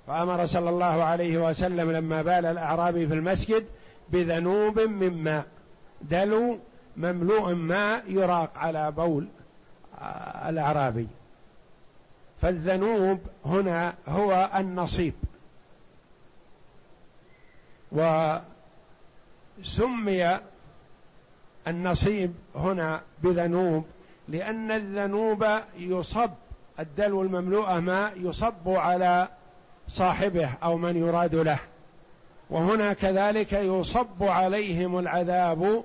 فامر 0.07 0.45
صلى 0.45 0.69
الله 0.69 1.03
عليه 1.03 1.49
وسلم 1.49 1.91
لما 1.91 2.21
بال 2.21 2.45
الأعرابي 2.45 3.07
في 3.07 3.13
المسجد 3.13 3.65
بذنوب 4.09 4.79
من 4.79 5.23
ماء. 5.23 5.45
دلو 6.01 6.59
مملوء 6.97 7.53
ماء 7.53 8.03
يراق 8.07 8.57
على 8.57 8.91
بول 8.91 9.27
الأعرابي. 10.45 11.07
فالذنوب 12.41 13.19
هنا 13.45 13.93
هو 14.07 14.49
النصيب. 14.55 15.13
وسمي 19.61 20.39
النصيب 21.67 22.33
هنا 22.55 23.01
بذنوب 23.23 23.85
لأن 24.27 24.71
الذنوب 24.71 25.45
يصب 25.77 26.31
الدلو 26.79 27.21
المملوءة 27.21 27.79
ماء 27.79 28.13
يصب 28.17 28.69
على 28.69 29.27
صاحبه 29.93 30.49
أو 30.63 30.77
من 30.77 30.97
يراد 30.97 31.35
له. 31.35 31.59
وهنا 32.49 32.93
كذلك 32.93 33.53
يصب 33.53 34.23
عليهم 34.23 34.99
العذاب 34.99 35.83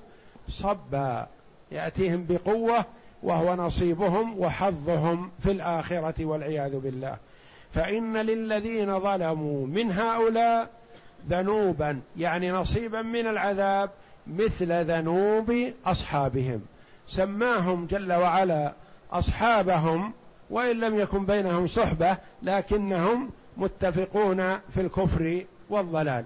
صبا 0.48 1.26
يأتيهم 1.72 2.26
بقوة 2.28 2.84
وهو 3.22 3.54
نصيبهم 3.54 4.38
وحظهم 4.38 5.30
في 5.42 5.50
الآخرة 5.50 6.24
والعياذ 6.24 6.78
بالله. 6.78 7.16
فإن 7.74 8.16
للذين 8.16 9.00
ظلموا 9.00 9.66
من 9.66 9.92
هؤلاء 9.92 10.70
ذنوبا 11.28 12.00
يعني 12.16 12.50
نصيبا 12.50 13.02
من 13.02 13.26
العذاب 13.26 13.90
مثل 14.26 14.84
ذنوب 14.84 15.72
أصحابهم. 15.86 16.62
سماهم 17.08 17.86
جل 17.86 18.12
وعلا 18.12 18.72
أصحابهم 19.12 20.12
وإن 20.50 20.80
لم 20.80 21.00
يكن 21.00 21.26
بينهم 21.26 21.66
صحبة 21.66 22.16
لكنهم 22.42 23.30
متفقون 23.56 24.58
في 24.58 24.80
الكفر 24.80 25.44
والضلال. 25.70 26.24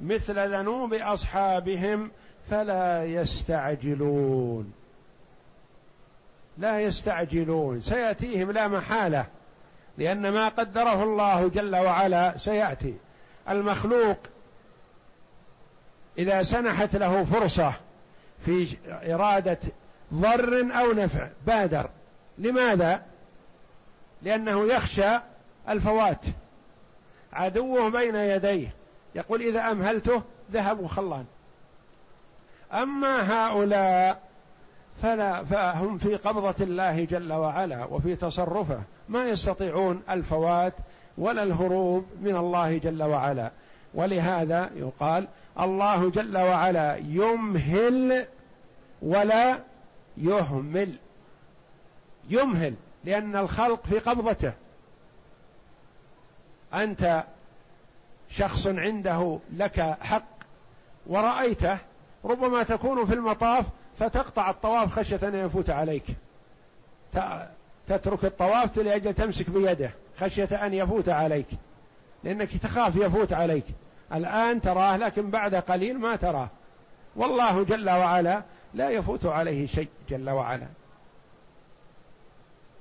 مثل 0.00 0.52
ذنوب 0.52 0.94
أصحابهم 0.94 2.10
فلا 2.50 3.04
يستعجلون. 3.04 4.72
لا 6.58 6.80
يستعجلون. 6.80 7.80
سيأتيهم 7.80 8.50
لا 8.50 8.68
محالة 8.68 9.26
لأن 9.98 10.32
ما 10.32 10.48
قدره 10.48 11.04
الله 11.04 11.48
جل 11.48 11.76
وعلا 11.76 12.38
سيأتي. 12.38 12.94
المخلوق 13.48 14.18
إذا 16.18 16.42
سنحت 16.42 16.96
له 16.96 17.24
فرصة 17.24 17.72
في 18.40 18.76
إرادة 18.86 19.58
ضر 20.14 20.78
أو 20.78 20.92
نفع 20.92 21.28
بادر. 21.46 21.90
لماذا؟ 22.38 23.02
لأنه 24.22 24.64
يخشى 24.64 25.18
الفوات. 25.68 26.24
عدوه 27.34 27.88
بين 27.88 28.14
يديه. 28.14 28.74
يقول 29.14 29.40
إذا 29.40 29.70
أمهلته 29.70 30.22
ذهب 30.52 30.80
وخلان. 30.80 31.24
أما 32.72 33.32
هؤلاء 33.32 34.22
فلا 35.02 35.44
فهم 35.44 35.98
في 35.98 36.16
قبضة 36.16 36.64
الله 36.64 37.04
جل 37.04 37.32
وعلا 37.32 37.84
وفي 37.84 38.16
تصرفه. 38.16 38.82
ما 39.08 39.28
يستطيعون 39.28 40.02
الفوات 40.10 40.74
ولا 41.18 41.42
الهروب 41.42 42.06
من 42.20 42.36
الله 42.36 42.78
جل 42.78 43.02
وعلا. 43.02 43.50
ولهذا 43.94 44.70
يقال 44.76 45.28
الله 45.60 46.10
جل 46.10 46.38
وعلا 46.38 46.96
يمهل 46.96 48.26
ولا 49.02 49.58
يهمل. 50.16 50.94
يمهل 52.28 52.74
لأن 53.04 53.36
الخلق 53.36 53.86
في 53.86 53.98
قبضته. 53.98 54.52
أنت 56.74 57.24
شخص 58.30 58.66
عنده 58.66 59.38
لك 59.52 59.96
حق 60.00 60.24
ورأيته 61.06 61.78
ربما 62.24 62.62
تكون 62.62 63.06
في 63.06 63.14
المطاف 63.14 63.66
فتقطع 63.98 64.50
الطواف 64.50 64.98
خشية 64.98 65.20
أن 65.22 65.34
يفوت 65.34 65.70
عليك. 65.70 66.04
تترك 67.88 68.24
الطواف 68.24 68.78
لأجل 68.78 69.14
تمسك 69.14 69.50
بيده 69.50 69.90
خشية 70.20 70.66
أن 70.66 70.74
يفوت 70.74 71.08
عليك 71.08 71.46
لأنك 72.24 72.56
تخاف 72.56 72.96
يفوت 72.96 73.32
عليك. 73.32 73.64
الآن 74.14 74.60
تراه 74.60 74.96
لكن 74.96 75.30
بعد 75.30 75.54
قليل 75.54 75.98
ما 75.98 76.16
تراه. 76.16 76.48
والله 77.16 77.64
جل 77.64 77.90
وعلا 77.90 78.42
لا 78.74 78.90
يفوت 78.90 79.26
عليه 79.26 79.66
شيء 79.66 79.88
جل 80.08 80.30
وعلا. 80.30 80.66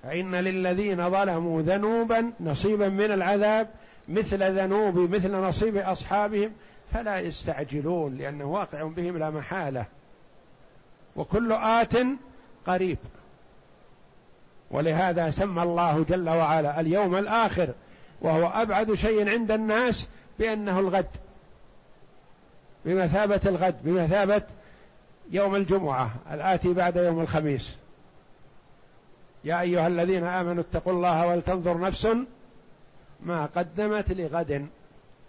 فإن 0.04 0.36
للذين 0.36 1.10
ظلموا 1.10 1.62
ذنوبا 1.62 2.34
نصيبا 2.40 2.90
من 2.90 3.12
العذاب 3.12 3.70
مثل 4.08 4.60
ذنوب 4.60 4.98
مثل 4.98 5.32
نصيب 5.32 5.78
أصحابهم 5.78 6.52
فلا 6.94 7.20
يستعجلون 7.20 8.18
لأنه 8.18 8.46
واقع 8.46 8.84
بهم 8.84 9.18
لا 9.18 9.30
محالة. 9.30 9.86
وكل 11.16 11.52
آت 11.52 11.94
قريب. 12.68 12.98
ولهذا 14.72 15.30
سمى 15.30 15.64
الله 15.64 16.06
جل 16.10 16.30
وعلا 16.30 16.80
اليوم 16.80 17.16
الآخر 17.16 17.70
وهو 18.22 18.48
أبعد 18.48 18.94
شيء 18.94 19.30
عند 19.30 19.52
الناس 19.52 20.08
بأنه 20.40 20.80
الغد. 20.80 21.10
بمثابة 22.86 23.42
الغد 23.46 23.76
بمثابة 23.84 24.42
يوم 25.32 25.56
الجمعة 25.56 26.16
الآتي 26.32 26.74
بعد 26.74 26.96
يوم 26.96 27.22
الخميس. 27.22 27.76
يا 29.44 29.62
أيها 29.62 29.88
الذين 29.88 30.24
آمنوا 30.24 30.64
اتقوا 30.64 30.94
الله 30.94 31.28
ولتنظر 31.28 31.80
نفس 31.80 32.08
ما 33.26 33.46
قدمت 33.46 34.12
لغد. 34.12 34.68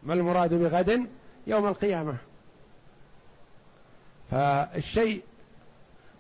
ما 0.03 0.15
المراد 0.15 0.55
بغد؟ 0.55 1.07
يوم 1.47 1.67
القيامة. 1.67 2.17
فالشيء 4.31 5.23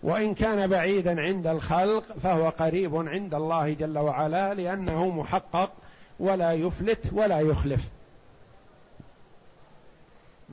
وإن 0.02 0.34
كان 0.34 0.66
بعيدا 0.66 1.20
عند 1.20 1.46
الخلق 1.46 2.02
فهو 2.02 2.48
قريب 2.48 2.96
عند 2.96 3.34
الله 3.34 3.72
جل 3.72 3.98
وعلا 3.98 4.54
لأنه 4.54 5.08
محقق 5.08 5.72
ولا 6.20 6.52
يفلت 6.52 7.12
ولا 7.12 7.40
يخلف. 7.40 7.80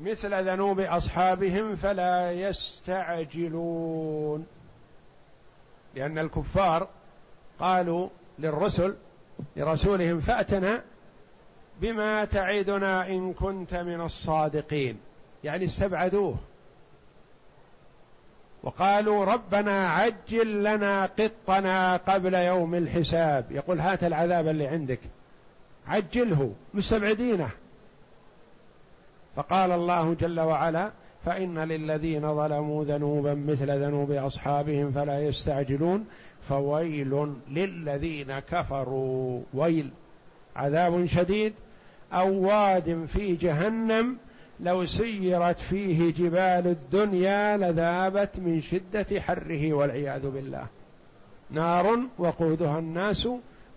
مثل 0.01 0.49
ذنوب 0.49 0.79
أصحابهم 0.79 1.75
فلا 1.75 2.31
يستعجلون. 2.31 3.81
لأن 5.95 6.17
الكفار 6.17 6.87
قالوا 7.59 8.09
للرسل 8.39 8.95
لرسولهم 9.55 10.19
فأتنا 10.19 10.83
بما 11.81 12.25
تعدنا 12.25 13.07
إن 13.07 13.33
كنت 13.33 13.75
من 13.75 14.01
الصادقين. 14.01 14.97
يعني 15.43 15.65
استبعدوه. 15.65 16.35
وقالوا 18.63 19.25
ربنا 19.25 19.87
عجل 19.89 20.63
لنا 20.63 21.05
قطنا 21.05 21.97
قبل 21.97 22.33
يوم 22.33 22.75
الحساب. 22.75 23.45
يقول 23.51 23.79
هات 23.79 24.03
العذاب 24.03 24.47
اللي 24.47 24.67
عندك. 24.67 24.99
عجله. 25.87 26.53
مستبعدينه. 26.73 27.49
فقال 29.35 29.71
الله 29.71 30.13
جل 30.13 30.39
وعلا 30.39 30.91
فإن 31.25 31.59
للذين 31.59 32.35
ظلموا 32.35 32.85
ذنوبا 32.85 33.33
مثل 33.33 33.83
ذنوب 33.83 34.11
أصحابهم 34.11 34.91
فلا 34.91 35.19
يستعجلون. 35.19 36.05
فويل 36.49 37.33
للذين 37.49 38.39
كفروا. 38.39 39.41
ويل. 39.53 39.91
عذاب 40.55 41.05
شديد. 41.05 41.53
أو 42.13 42.47
واد 42.47 43.05
في 43.05 43.35
جهنم 43.35 44.17
لو 44.59 44.85
سيرت 44.85 45.59
فيه 45.59 46.13
جبال 46.13 46.67
الدنيا 46.67 47.57
لذابت 47.57 48.39
من 48.39 48.61
شدة 48.61 49.21
حره 49.21 49.73
والعياذ 49.73 50.29
بالله. 50.29 50.65
نار 51.51 51.99
وقودها 52.17 52.79
الناس 52.79 53.27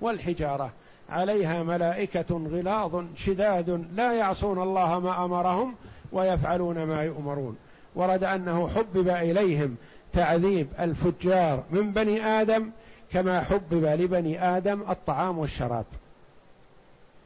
والحجارة. 0.01 0.73
عليها 1.11 1.63
ملائكة 1.63 2.49
غلاظ 2.53 3.05
شداد 3.17 3.87
لا 3.95 4.13
يعصون 4.13 4.63
الله 4.63 4.99
ما 4.99 5.25
أمرهم 5.25 5.75
ويفعلون 6.13 6.83
ما 6.83 7.03
يؤمرون. 7.03 7.57
ورد 7.95 8.25
أنه 8.25 8.69
حبب 8.69 9.09
إليهم 9.09 9.77
تعذيب 10.13 10.69
الفجار 10.81 11.65
من 11.71 11.93
بني 11.93 12.27
آدم 12.27 12.71
كما 13.13 13.41
حبب 13.41 13.85
لبني 13.85 14.57
آدم 14.57 14.83
الطعام 14.91 15.39
والشراب. 15.39 15.85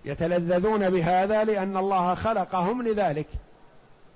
يتلذذون 0.08 0.90
بهذا 0.90 1.44
لأن 1.44 1.76
الله 1.76 2.14
خلقهم 2.14 2.82
لذلك. 2.82 3.26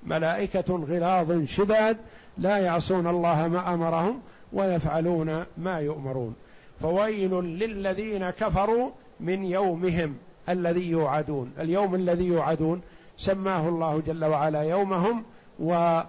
ملائكة 0.03 0.84
غلاظ 0.88 1.45
شداد 1.45 1.97
لا 2.38 2.59
يعصون 2.59 3.07
الله 3.07 3.49
ما 3.49 3.74
أمرهم 3.74 4.20
ويفعلون 4.53 5.45
ما 5.59 5.78
يؤمرون. 5.80 6.34
فويل 6.80 7.34
للذين 7.34 8.30
كفروا 8.30 8.90
من 9.20 9.45
يومهم 9.45 10.16
الذي 10.49 10.90
يوعدون. 10.90 11.53
اليوم 11.59 11.95
الذي 11.95 12.24
يوعدون 12.24 12.80
سماه 13.18 13.68
الله 13.68 14.03
جل 14.07 14.24
وعلا 14.24 14.62
يومهم 14.62 15.24
و 15.61 16.01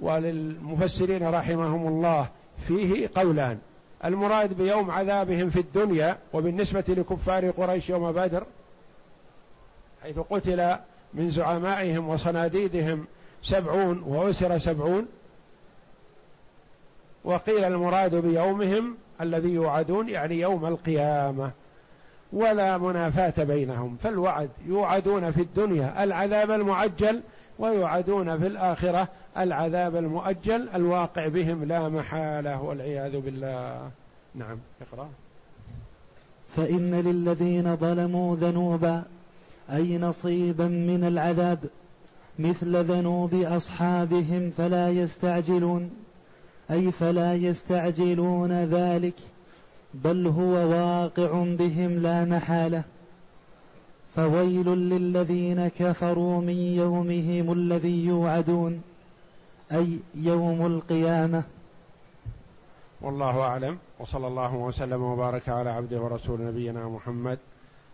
وللمفسرين 0.00 1.28
رحمهم 1.28 1.88
الله 1.88 2.28
فيه 2.68 3.10
قولان. 3.14 3.58
المراد 4.04 4.52
بيوم 4.52 4.90
عذابهم 4.90 5.50
في 5.50 5.60
الدنيا 5.60 6.16
وبالنسبة 6.32 6.84
لكفار 6.88 7.50
قريش 7.50 7.90
يوم 7.90 8.12
بدر 8.12 8.44
حيث 10.02 10.18
قتل 10.18 10.76
من 11.14 11.30
زعمائهم 11.30 12.08
وصناديدهم 12.08 13.04
سبعون 13.42 14.02
وأسر 14.06 14.58
سبعون 14.58 15.06
وقيل 17.24 17.64
المراد 17.64 18.14
بيومهم 18.14 18.96
الذي 19.20 19.48
يوعدون 19.48 20.08
يعني 20.08 20.40
يوم 20.40 20.66
القيامة 20.66 21.50
ولا 22.32 22.78
منافاة 22.78 23.44
بينهم 23.44 23.96
فالوعد 23.96 24.50
يوعدون 24.66 25.30
في 25.30 25.40
الدنيا 25.40 26.04
العذاب 26.04 26.50
المعجل 26.50 27.20
ويوعدون 27.58 28.38
في 28.38 28.46
الآخرة 28.46 29.08
العذاب 29.38 29.96
المؤجل 29.96 30.68
الواقع 30.74 31.28
بهم 31.28 31.64
لا 31.64 31.88
محالة 31.88 32.62
والعياذ 32.62 33.20
بالله. 33.20 33.90
نعم 34.34 34.58
اقرأ. 34.82 35.08
فإن 36.56 36.94
للذين 36.94 37.76
ظلموا 37.76 38.36
ذنوبا 38.36 39.02
أي 39.70 39.98
نصيبا 39.98 40.68
من 40.68 41.04
العذاب 41.04 41.58
مثل 42.38 42.84
ذنوب 42.84 43.34
أصحابهم 43.34 44.50
فلا 44.50 44.90
يستعجلون 44.90 45.90
أي 46.70 46.92
فلا 46.92 47.34
يستعجلون 47.34 48.52
ذلك 48.64 49.14
بل 49.94 50.26
هو 50.26 50.52
واقع 50.52 51.44
بهم 51.58 51.98
لا 51.98 52.24
محالة. 52.24 52.82
فويل 54.16 54.68
للذين 54.68 55.68
كفروا 55.68 56.40
من 56.40 56.56
يومهم 56.56 57.52
الذي 57.52 58.04
يوعدون 58.04 58.82
أي 59.72 59.98
يوم 60.14 60.66
القيامة. 60.66 61.42
والله 63.00 63.40
أعلم 63.40 63.78
وصلى 63.98 64.26
الله 64.26 64.54
وسلم 64.54 65.02
وبارك 65.02 65.48
على 65.48 65.70
عبده 65.70 66.00
ورسول 66.00 66.40
نبينا 66.40 66.88
محمد. 66.88 67.38